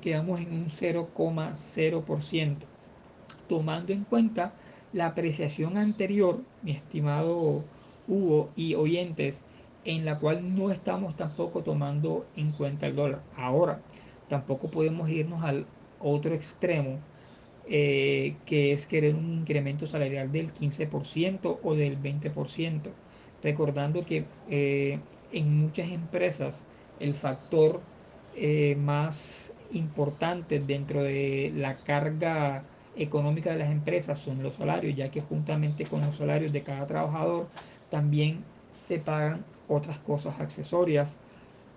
quedamos 0.00 0.40
en 0.40 0.52
un 0.52 0.64
0,0%, 0.64 2.56
tomando 3.48 3.92
en 3.92 4.04
cuenta 4.04 4.54
la 4.92 5.06
apreciación 5.06 5.76
anterior, 5.76 6.40
mi 6.62 6.72
estimado 6.72 7.64
Hugo 8.08 8.50
y 8.56 8.74
oyentes, 8.74 9.44
en 9.84 10.04
la 10.04 10.18
cual 10.18 10.56
no 10.56 10.70
estamos 10.70 11.14
tampoco 11.16 11.62
tomando 11.62 12.26
en 12.36 12.52
cuenta 12.52 12.86
el 12.86 12.96
dólar. 12.96 13.22
Ahora, 13.36 13.80
tampoco 14.28 14.70
podemos 14.70 15.08
irnos 15.08 15.42
al 15.44 15.66
otro 16.00 16.34
extremo, 16.34 16.98
eh, 17.68 18.36
que 18.46 18.72
es 18.72 18.86
querer 18.86 19.14
un 19.14 19.30
incremento 19.30 19.86
salarial 19.86 20.32
del 20.32 20.52
15% 20.52 21.60
o 21.62 21.74
del 21.74 22.00
20%, 22.00 22.90
recordando 23.42 24.04
que 24.04 24.24
eh, 24.48 24.98
en 25.32 25.58
muchas 25.58 25.90
empresas 25.90 26.60
el 26.98 27.14
factor 27.14 27.80
eh, 28.36 28.76
más 28.78 29.52
importante 29.72 30.60
dentro 30.60 31.02
de 31.02 31.52
la 31.56 31.76
carga 31.76 32.62
económica 32.96 33.50
de 33.50 33.58
las 33.58 33.70
empresas 33.70 34.18
son 34.18 34.42
los 34.42 34.56
salarios, 34.56 34.96
ya 34.96 35.10
que 35.10 35.20
juntamente 35.20 35.86
con 35.86 36.00
los 36.00 36.16
salarios 36.16 36.52
de 36.52 36.62
cada 36.62 36.86
trabajador 36.86 37.48
también 37.88 38.38
se 38.72 38.98
pagan 38.98 39.44
otras 39.68 39.98
cosas 39.98 40.40
accesorias, 40.40 41.16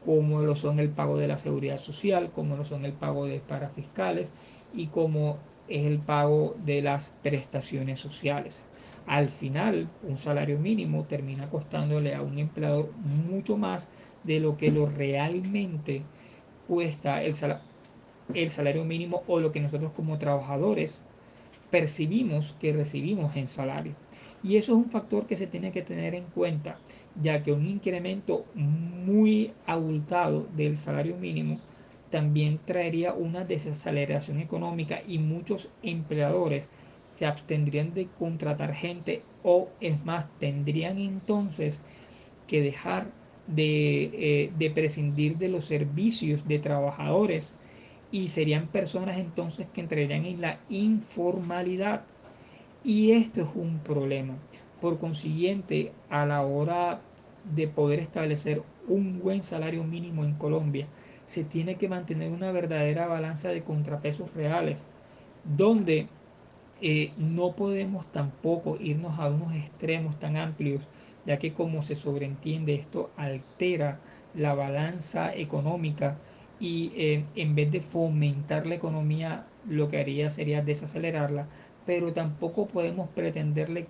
como 0.05 0.41
lo 0.41 0.55
son 0.55 0.79
el 0.79 0.89
pago 0.89 1.17
de 1.17 1.27
la 1.27 1.37
seguridad 1.37 1.77
social, 1.77 2.31
como 2.33 2.57
lo 2.57 2.65
son 2.65 2.85
el 2.85 2.93
pago 2.93 3.25
de 3.25 3.39
parafiscales 3.39 4.29
y 4.73 4.87
como 4.87 5.37
es 5.69 5.85
el 5.85 5.99
pago 5.99 6.55
de 6.65 6.81
las 6.81 7.13
prestaciones 7.23 7.99
sociales. 7.99 8.65
Al 9.05 9.29
final, 9.29 9.89
un 10.01 10.17
salario 10.17 10.59
mínimo 10.59 11.05
termina 11.05 11.49
costándole 11.49 12.15
a 12.15 12.21
un 12.21 12.37
empleador 12.39 12.91
mucho 12.95 13.57
más 13.57 13.89
de 14.23 14.39
lo 14.39 14.55
que 14.57 14.71
lo 14.71 14.85
realmente 14.85 16.03
cuesta 16.67 17.21
el, 17.23 17.33
sal 17.33 17.59
el 18.33 18.49
salario 18.49 18.85
mínimo 18.85 19.23
o 19.27 19.39
lo 19.39 19.51
que 19.51 19.59
nosotros 19.59 19.91
como 19.91 20.17
trabajadores 20.17 21.03
percibimos 21.69 22.53
que 22.59 22.71
recibimos 22.71 23.35
en 23.35 23.47
salario. 23.47 23.93
Y 24.41 24.57
eso 24.57 24.73
es 24.73 24.77
un 24.77 24.89
factor 24.89 25.25
que 25.25 25.37
se 25.37 25.47
tiene 25.47 25.71
que 25.71 25.81
tener 25.81 26.15
en 26.15 26.25
cuenta, 26.25 26.77
ya 27.15 27.41
que 27.41 27.51
un 27.51 27.65
incremento 27.65 28.45
muy 28.53 29.53
abultado 29.65 30.47
del 30.55 30.77
salario 30.77 31.17
mínimo 31.17 31.59
también 32.09 32.59
traería 32.63 33.13
una 33.13 33.43
desaceleración 33.43 34.39
económica 34.39 35.01
y 35.07 35.17
muchos 35.17 35.69
empleadores 35.81 36.69
se 37.13 37.27
abstendrían 37.27 37.93
de 37.93 38.07
contratar 38.07 38.73
gente 38.73 39.21
o 39.43 39.69
es 39.79 40.03
más, 40.03 40.25
tendrían 40.39 40.97
entonces 40.97 41.83
que 42.47 42.59
dejar 42.59 43.11
de, 43.45 44.05
eh, 44.05 44.53
de 44.57 44.71
prescindir 44.71 45.37
de 45.37 45.47
los 45.47 45.65
servicios 45.65 46.47
de 46.47 46.57
trabajadores 46.57 47.55
y 48.11 48.29
serían 48.29 48.65
personas 48.67 49.19
entonces 49.19 49.67
que 49.71 49.81
entrarían 49.81 50.25
en 50.25 50.41
la 50.41 50.59
informalidad. 50.69 52.03
Y 52.83 53.11
esto 53.11 53.41
es 53.41 53.49
un 53.53 53.77
problema. 53.77 54.33
Por 54.81 54.97
consiguiente, 54.97 55.91
a 56.09 56.25
la 56.25 56.41
hora 56.41 56.99
de 57.53 57.67
poder 57.67 57.99
establecer 57.99 58.63
un 58.87 59.19
buen 59.19 59.43
salario 59.43 59.83
mínimo 59.83 60.23
en 60.23 60.33
Colombia, 60.33 60.87
se 61.27 61.43
tiene 61.43 61.75
que 61.75 61.87
mantener 61.89 62.31
una 62.31 62.51
verdadera 62.51 63.05
balanza 63.05 63.49
de 63.49 63.63
contrapesos 63.63 64.33
reales, 64.33 64.87
donde 65.43 66.07
eh, 66.85 67.13
no 67.17 67.53
podemos 67.55 68.05
tampoco 68.11 68.75
irnos 68.77 69.17
a 69.17 69.29
unos 69.29 69.55
extremos 69.55 70.19
tan 70.19 70.35
amplios, 70.35 70.83
ya 71.25 71.39
que 71.39 71.53
como 71.53 71.81
se 71.81 71.95
sobreentiende 71.95 72.75
esto 72.75 73.09
altera 73.15 74.01
la 74.35 74.53
balanza 74.53 75.33
económica 75.33 76.17
y 76.59 76.91
eh, 76.97 77.25
en 77.35 77.55
vez 77.55 77.71
de 77.71 77.79
fomentar 77.79 78.67
la 78.67 78.75
economía 78.75 79.47
lo 79.65 79.87
que 79.87 79.97
haría 79.97 80.29
sería 80.29 80.61
desacelerarla, 80.61 81.47
pero 81.85 82.11
tampoco 82.11 82.67
podemos 82.67 83.07
pretenderle 83.07 83.87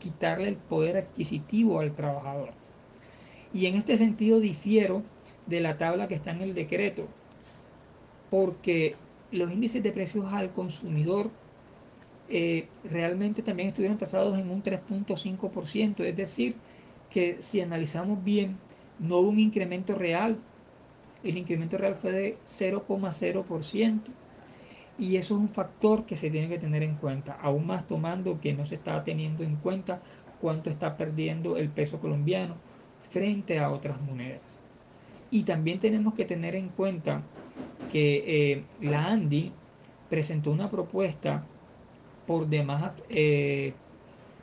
quitarle 0.00 0.48
el 0.48 0.56
poder 0.56 0.96
adquisitivo 0.96 1.78
al 1.78 1.94
trabajador. 1.94 2.50
Y 3.54 3.66
en 3.66 3.76
este 3.76 3.96
sentido 3.96 4.40
difiero 4.40 5.04
de 5.46 5.60
la 5.60 5.78
tabla 5.78 6.08
que 6.08 6.16
está 6.16 6.32
en 6.32 6.42
el 6.42 6.54
decreto, 6.54 7.06
porque 8.28 8.96
los 9.30 9.52
índices 9.52 9.84
de 9.84 9.92
precios 9.92 10.32
al 10.32 10.52
consumidor 10.52 11.30
eh, 12.28 12.68
realmente 12.84 13.42
también 13.42 13.68
estuvieron 13.68 13.98
tasados 13.98 14.38
en 14.38 14.50
un 14.50 14.62
3.5%, 14.62 16.04
es 16.04 16.16
decir, 16.16 16.56
que 17.10 17.40
si 17.40 17.60
analizamos 17.60 18.22
bien, 18.22 18.58
no 18.98 19.18
hubo 19.18 19.30
un 19.30 19.38
incremento 19.38 19.94
real 19.94 20.38
el 21.24 21.36
incremento 21.36 21.78
real 21.78 21.94
fue 21.94 22.12
de 22.12 22.38
0,0%. 22.46 24.00
Y 24.98 25.16
eso 25.16 25.34
es 25.34 25.40
un 25.40 25.48
factor 25.48 26.06
que 26.06 26.16
se 26.16 26.30
tiene 26.30 26.48
que 26.48 26.58
tener 26.58 26.82
en 26.82 26.96
cuenta, 26.96 27.38
aún 27.40 27.66
más 27.66 27.86
tomando 27.86 28.40
que 28.40 28.52
no 28.52 28.66
se 28.66 28.74
está 28.74 29.04
teniendo 29.04 29.44
en 29.44 29.56
cuenta 29.56 30.00
cuánto 30.40 30.70
está 30.70 30.96
perdiendo 30.96 31.56
el 31.56 31.68
peso 31.68 32.00
colombiano 32.00 32.56
frente 32.98 33.60
a 33.60 33.70
otras 33.70 34.00
monedas. 34.00 34.60
Y 35.30 35.44
también 35.44 35.78
tenemos 35.78 36.14
que 36.14 36.24
tener 36.24 36.56
en 36.56 36.68
cuenta 36.70 37.22
que 37.92 38.24
eh, 38.26 38.64
la 38.80 39.06
ANDI 39.06 39.52
presentó 40.08 40.50
una 40.50 40.68
propuesta 40.68 41.44
por 42.28 42.46
demás, 42.46 42.94
eh, 43.08 43.72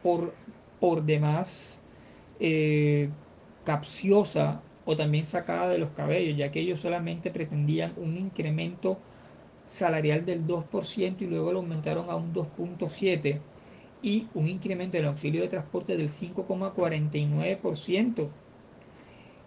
por, 0.02 0.34
por 0.80 1.04
demás 1.04 1.80
eh, 2.40 3.10
capciosa 3.64 4.64
o 4.86 4.96
también 4.96 5.24
sacada 5.24 5.70
de 5.70 5.78
los 5.78 5.92
cabellos, 5.92 6.36
ya 6.36 6.50
que 6.50 6.62
ellos 6.62 6.80
solamente 6.80 7.30
pretendían 7.30 7.94
un 7.98 8.18
incremento 8.18 8.98
salarial 9.66 10.26
del 10.26 10.48
2% 10.48 11.22
y 11.22 11.28
luego 11.28 11.52
lo 11.52 11.60
aumentaron 11.60 12.10
a 12.10 12.16
un 12.16 12.34
2.7% 12.34 13.40
y 14.02 14.26
un 14.34 14.48
incremento 14.48 14.98
del 14.98 15.06
auxilio 15.06 15.42
de 15.42 15.48
transporte 15.48 15.96
del 15.96 16.10
5,49%, 16.10 18.30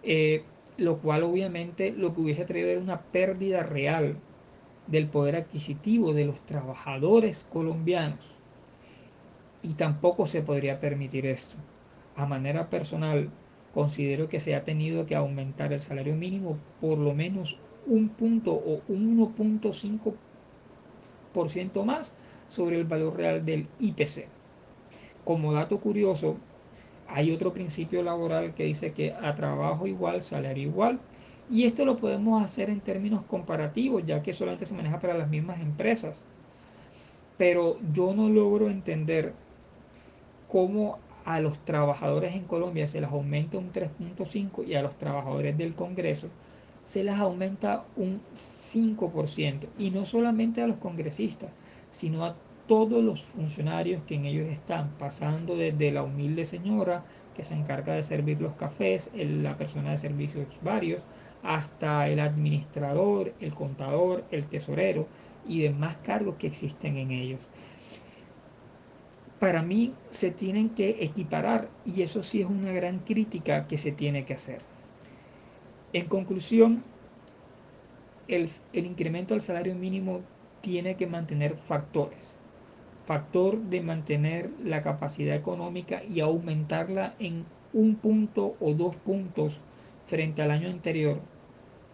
eh, 0.03 0.43
lo 0.77 0.99
cual 0.99 1.23
obviamente 1.23 1.91
lo 1.91 2.13
que 2.13 2.21
hubiese 2.21 2.45
traído 2.45 2.69
era 2.69 2.79
una 2.79 3.01
pérdida 3.01 3.63
real 3.63 4.15
del 4.89 5.07
poder 5.07 5.35
adquisitivo 5.35 6.13
de 6.13 6.25
los 6.25 6.39
trabajadores 6.41 7.45
colombianos. 7.49 8.35
Y 9.61 9.73
tampoco 9.73 10.25
se 10.25 10.41
podría 10.41 10.79
permitir 10.79 11.25
esto. 11.25 11.57
A 12.15 12.25
manera 12.25 12.69
personal, 12.69 13.29
considero 13.73 14.29
que 14.29 14.39
se 14.39 14.55
ha 14.55 14.63
tenido 14.63 15.05
que 15.05 15.15
aumentar 15.15 15.73
el 15.73 15.81
salario 15.81 16.15
mínimo 16.15 16.57
por 16.81 16.97
lo 16.97 17.13
menos 17.13 17.59
un 17.85 18.09
punto 18.09 18.53
o 18.53 18.81
1.5% 18.87 21.83
más 21.83 22.15
sobre 22.47 22.77
el 22.77 22.85
valor 22.85 23.17
real 23.17 23.45
del 23.45 23.67
IPC. 23.79 24.27
Como 25.23 25.53
dato 25.53 25.79
curioso, 25.79 26.37
hay 27.07 27.31
otro 27.31 27.53
principio 27.53 28.03
laboral 28.03 28.53
que 28.53 28.65
dice 28.65 28.91
que 28.91 29.13
a 29.13 29.33
trabajo 29.35 29.87
igual, 29.87 30.21
salario 30.21 30.63
igual. 30.63 30.99
Y 31.51 31.65
esto 31.65 31.83
lo 31.83 31.97
podemos 31.97 32.43
hacer 32.43 32.69
en 32.69 32.79
términos 32.79 33.23
comparativos, 33.23 34.03
ya 34.05 34.21
que 34.21 34.33
solamente 34.33 34.65
se 34.65 34.75
maneja 34.75 34.99
para 34.99 35.17
las 35.17 35.29
mismas 35.29 35.59
empresas. 35.59 36.23
Pero 37.37 37.79
yo 37.93 38.13
no 38.13 38.29
logro 38.29 38.69
entender 38.69 39.33
cómo 40.47 40.99
a 41.25 41.39
los 41.39 41.59
trabajadores 41.59 42.35
en 42.35 42.43
Colombia 42.43 42.87
se 42.87 43.01
les 43.01 43.09
aumenta 43.09 43.57
un 43.57 43.71
3.5% 43.71 44.67
y 44.67 44.75
a 44.75 44.81
los 44.81 44.97
trabajadores 44.97 45.57
del 45.57 45.75
Congreso 45.75 46.29
se 46.83 47.03
les 47.03 47.15
aumenta 47.15 47.85
un 47.95 48.21
5%. 48.35 49.67
Y 49.77 49.91
no 49.91 50.05
solamente 50.05 50.61
a 50.61 50.67
los 50.67 50.77
congresistas, 50.77 51.53
sino 51.91 52.25
a 52.25 52.35
todos 52.67 53.03
los 53.03 53.23
funcionarios 53.23 54.03
que 54.03 54.15
en 54.15 54.25
ellos 54.25 54.47
están, 54.47 54.89
pasando 54.97 55.55
desde 55.55 55.91
la 55.91 56.03
humilde 56.03 56.45
señora 56.45 57.03
que 57.35 57.43
se 57.43 57.55
encarga 57.55 57.93
de 57.93 58.03
servir 58.03 58.41
los 58.41 58.53
cafés, 58.53 59.09
la 59.13 59.57
persona 59.57 59.91
de 59.91 59.97
servicios 59.97 60.47
varios, 60.63 61.01
hasta 61.43 62.07
el 62.09 62.19
administrador, 62.19 63.33
el 63.39 63.53
contador, 63.53 64.25
el 64.31 64.47
tesorero 64.47 65.07
y 65.47 65.61
demás 65.61 65.97
cargos 65.97 66.35
que 66.35 66.47
existen 66.47 66.97
en 66.97 67.11
ellos 67.11 67.41
para 69.39 69.63
mí 69.63 69.93
se 70.09 70.31
tienen 70.31 70.69
que 70.69 70.97
equiparar 71.03 71.69
y 71.85 72.01
eso 72.01 72.23
sí 72.23 72.41
es 72.41 72.47
una 72.47 72.71
gran 72.73 72.99
crítica 72.99 73.67
que 73.67 73.77
se 73.77 73.91
tiene 73.91 74.25
que 74.25 74.33
hacer. 74.33 74.61
En 75.93 76.07
conclusión, 76.07 76.79
el, 78.27 78.47
incremento 78.73 79.33
del 79.33 79.41
salario 79.41 79.73
mínimo 79.75 80.21
tiene 80.61 80.95
que 80.95 81.07
mantener 81.07 81.55
factores. 81.55 82.35
Factor 83.05 83.57
de 83.57 83.81
mantener 83.81 84.51
la 84.63 84.81
capacidad 84.81 85.35
económica 85.35 86.03
y 86.03 86.19
aumentarla 86.19 87.15
en 87.17 87.45
un 87.73 87.95
punto 87.95 88.55
o 88.59 88.73
dos 88.73 88.97
puntos 88.97 89.61
frente 90.09 90.41
al 90.41 90.51
año 90.51 90.69
anterior, 90.69 91.19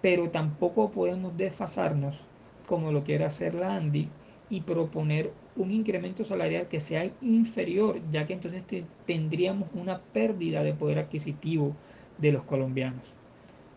pero 0.01 0.29
tampoco 0.29 0.89
podemos 0.89 1.35
desfasarnos, 1.35 2.23
como 2.65 2.91
lo 2.91 3.03
quiere 3.03 3.25
hacer 3.25 3.53
la 3.53 3.75
ANDI, 3.75 4.09
y 4.49 4.61
proponer 4.61 5.33
un 5.55 5.71
incremento 5.71 6.23
salarial 6.23 6.67
que 6.67 6.79
sea 6.79 7.11
inferior, 7.21 7.99
ya 8.11 8.25
que 8.25 8.33
entonces 8.33 8.63
tendríamos 9.05 9.69
una 9.73 9.99
pérdida 9.99 10.63
de 10.63 10.73
poder 10.73 10.99
adquisitivo 10.99 11.75
de 12.17 12.31
los 12.31 12.43
colombianos. 12.43 13.03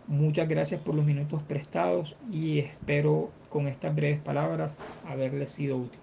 Muchas 0.06 0.48
gracias 0.48 0.80
por 0.80 0.94
los 0.94 1.04
minutos 1.04 1.42
prestados 1.42 2.16
y 2.30 2.60
espero 2.60 3.30
con 3.48 3.66
estas 3.66 3.94
breves 3.94 4.20
palabras 4.20 4.78
haberles 5.06 5.50
sido 5.50 5.76
útil. 5.76 6.00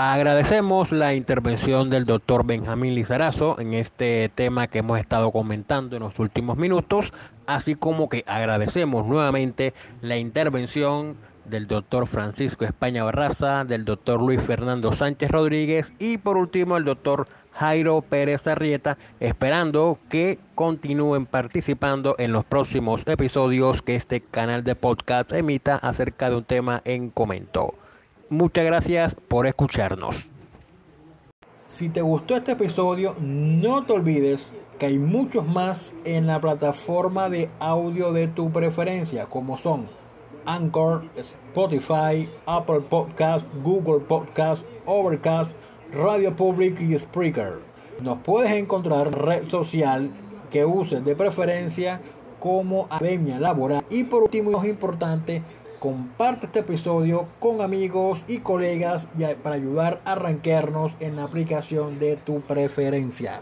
Agradecemos 0.00 0.92
la 0.92 1.12
intervención 1.14 1.90
del 1.90 2.04
doctor 2.04 2.46
Benjamín 2.46 2.94
Lizarazo 2.94 3.58
en 3.58 3.74
este 3.74 4.28
tema 4.32 4.68
que 4.68 4.78
hemos 4.78 5.00
estado 5.00 5.32
comentando 5.32 5.96
en 5.96 6.04
los 6.04 6.16
últimos 6.20 6.56
minutos, 6.56 7.12
así 7.46 7.74
como 7.74 8.08
que 8.08 8.22
agradecemos 8.28 9.08
nuevamente 9.08 9.74
la 10.00 10.16
intervención 10.16 11.16
del 11.46 11.66
doctor 11.66 12.06
Francisco 12.06 12.64
España 12.64 13.02
Barraza, 13.02 13.64
del 13.64 13.84
doctor 13.84 14.22
Luis 14.22 14.40
Fernando 14.40 14.92
Sánchez 14.92 15.32
Rodríguez 15.32 15.92
y 15.98 16.18
por 16.18 16.36
último 16.36 16.76
el 16.76 16.84
doctor 16.84 17.26
Jairo 17.54 18.00
Pérez 18.00 18.46
Arrieta, 18.46 18.98
esperando 19.18 19.98
que 20.08 20.38
continúen 20.54 21.26
participando 21.26 22.14
en 22.20 22.30
los 22.30 22.44
próximos 22.44 23.02
episodios 23.04 23.82
que 23.82 23.96
este 23.96 24.20
canal 24.20 24.62
de 24.62 24.76
podcast 24.76 25.32
emita 25.32 25.74
acerca 25.74 26.30
de 26.30 26.36
un 26.36 26.44
tema 26.44 26.82
en 26.84 27.10
comento. 27.10 27.74
Muchas 28.30 28.64
gracias 28.64 29.14
por 29.14 29.46
escucharnos. 29.46 30.30
Si 31.66 31.88
te 31.88 32.02
gustó 32.02 32.36
este 32.36 32.52
episodio, 32.52 33.16
no 33.20 33.84
te 33.84 33.94
olvides 33.94 34.46
que 34.78 34.86
hay 34.86 34.98
muchos 34.98 35.46
más 35.46 35.92
en 36.04 36.26
la 36.26 36.40
plataforma 36.40 37.30
de 37.30 37.48
audio 37.58 38.12
de 38.12 38.28
tu 38.28 38.50
preferencia, 38.50 39.26
como 39.26 39.56
son 39.56 39.86
Anchor, 40.44 41.04
Spotify, 41.16 42.28
Apple 42.46 42.80
Podcast, 42.80 43.46
Google 43.62 44.00
Podcast, 44.00 44.64
Overcast, 44.86 45.52
Radio 45.92 46.36
Public 46.36 46.80
y 46.80 46.98
Spreaker. 46.98 47.60
Nos 48.00 48.18
puedes 48.18 48.52
encontrar 48.52 49.06
en 49.06 49.12
red 49.14 49.48
social 49.48 50.10
que 50.50 50.64
uses 50.64 51.04
de 51.04 51.16
preferencia 51.16 52.00
como 52.40 52.86
Academia 52.90 53.40
Laboral. 53.40 53.84
Y 53.90 54.04
por 54.04 54.24
último, 54.24 54.62
es 54.62 54.68
importante, 54.68 55.42
comparte 55.78 56.46
este 56.46 56.60
episodio 56.60 57.26
con 57.38 57.60
amigos 57.60 58.20
y 58.26 58.38
colegas 58.38 59.06
para 59.42 59.54
ayudar 59.54 60.00
a 60.04 60.12
arranquearnos 60.12 60.92
en 61.00 61.16
la 61.16 61.24
aplicación 61.24 61.98
de 61.98 62.16
tu 62.16 62.40
preferencia. 62.40 63.40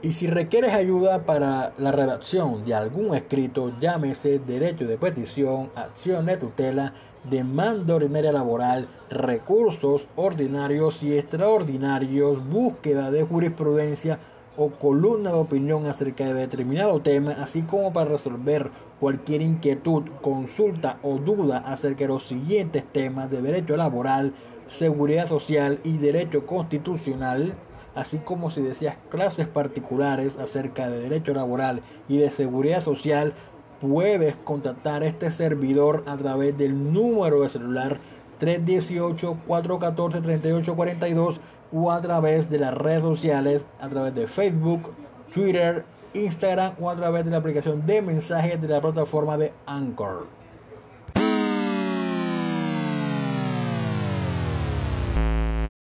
Y 0.00 0.12
si 0.12 0.28
requieres 0.28 0.74
ayuda 0.74 1.24
para 1.24 1.72
la 1.76 1.90
redacción 1.90 2.64
de 2.64 2.74
algún 2.74 3.16
escrito, 3.16 3.72
llámese 3.80 4.38
derecho 4.38 4.86
de 4.86 4.96
petición, 4.96 5.70
acción 5.74 6.26
de 6.26 6.36
tutela, 6.36 6.94
demanda 7.28 7.96
ordinaria 7.96 8.30
laboral, 8.30 8.86
recursos 9.10 10.06
ordinarios 10.14 11.02
y 11.02 11.18
extraordinarios, 11.18 12.48
búsqueda 12.48 13.10
de 13.10 13.24
jurisprudencia 13.24 14.20
o 14.56 14.70
columna 14.70 15.30
de 15.30 15.38
opinión 15.38 15.86
acerca 15.86 16.26
de 16.26 16.34
determinado 16.34 17.00
tema, 17.00 17.32
así 17.32 17.62
como 17.62 17.92
para 17.92 18.10
resolver 18.10 18.70
cualquier 19.00 19.42
inquietud, 19.42 20.04
consulta 20.22 20.98
o 21.02 21.18
duda 21.18 21.58
acerca 21.58 22.04
de 22.04 22.08
los 22.08 22.24
siguientes 22.24 22.84
temas 22.92 23.30
de 23.30 23.42
derecho 23.42 23.76
laboral, 23.76 24.32
seguridad 24.68 25.28
social 25.28 25.80
y 25.84 25.98
derecho 25.98 26.46
constitucional, 26.46 27.52
así 27.94 28.18
como 28.18 28.50
si 28.50 28.60
deseas 28.60 28.96
clases 29.08 29.46
particulares 29.46 30.36
acerca 30.36 30.88
de 30.88 30.98
derecho 31.00 31.32
laboral 31.34 31.82
y 32.08 32.16
de 32.18 32.30
seguridad 32.30 32.82
social, 32.82 33.34
puedes 33.80 34.34
contactar 34.36 35.04
este 35.04 35.30
servidor 35.30 36.02
a 36.06 36.16
través 36.16 36.58
del 36.58 36.92
número 36.92 37.42
de 37.42 37.48
celular 37.48 37.98
318-414-3842 38.40 41.38
o 41.72 41.92
a 41.92 42.00
través 42.00 42.50
de 42.50 42.58
las 42.58 42.74
redes 42.74 43.02
sociales, 43.02 43.64
a 43.80 43.88
través 43.88 44.12
de 44.14 44.26
Facebook, 44.26 44.90
Twitter, 45.32 45.84
Instagram 46.14 46.74
o 46.80 46.90
a 46.90 46.96
través 46.96 47.24
de 47.24 47.30
la 47.30 47.38
aplicación 47.38 47.86
de 47.86 48.02
mensajes 48.02 48.60
de 48.60 48.68
la 48.68 48.80
plataforma 48.80 49.36
de 49.36 49.52
Anchor. 49.66 50.26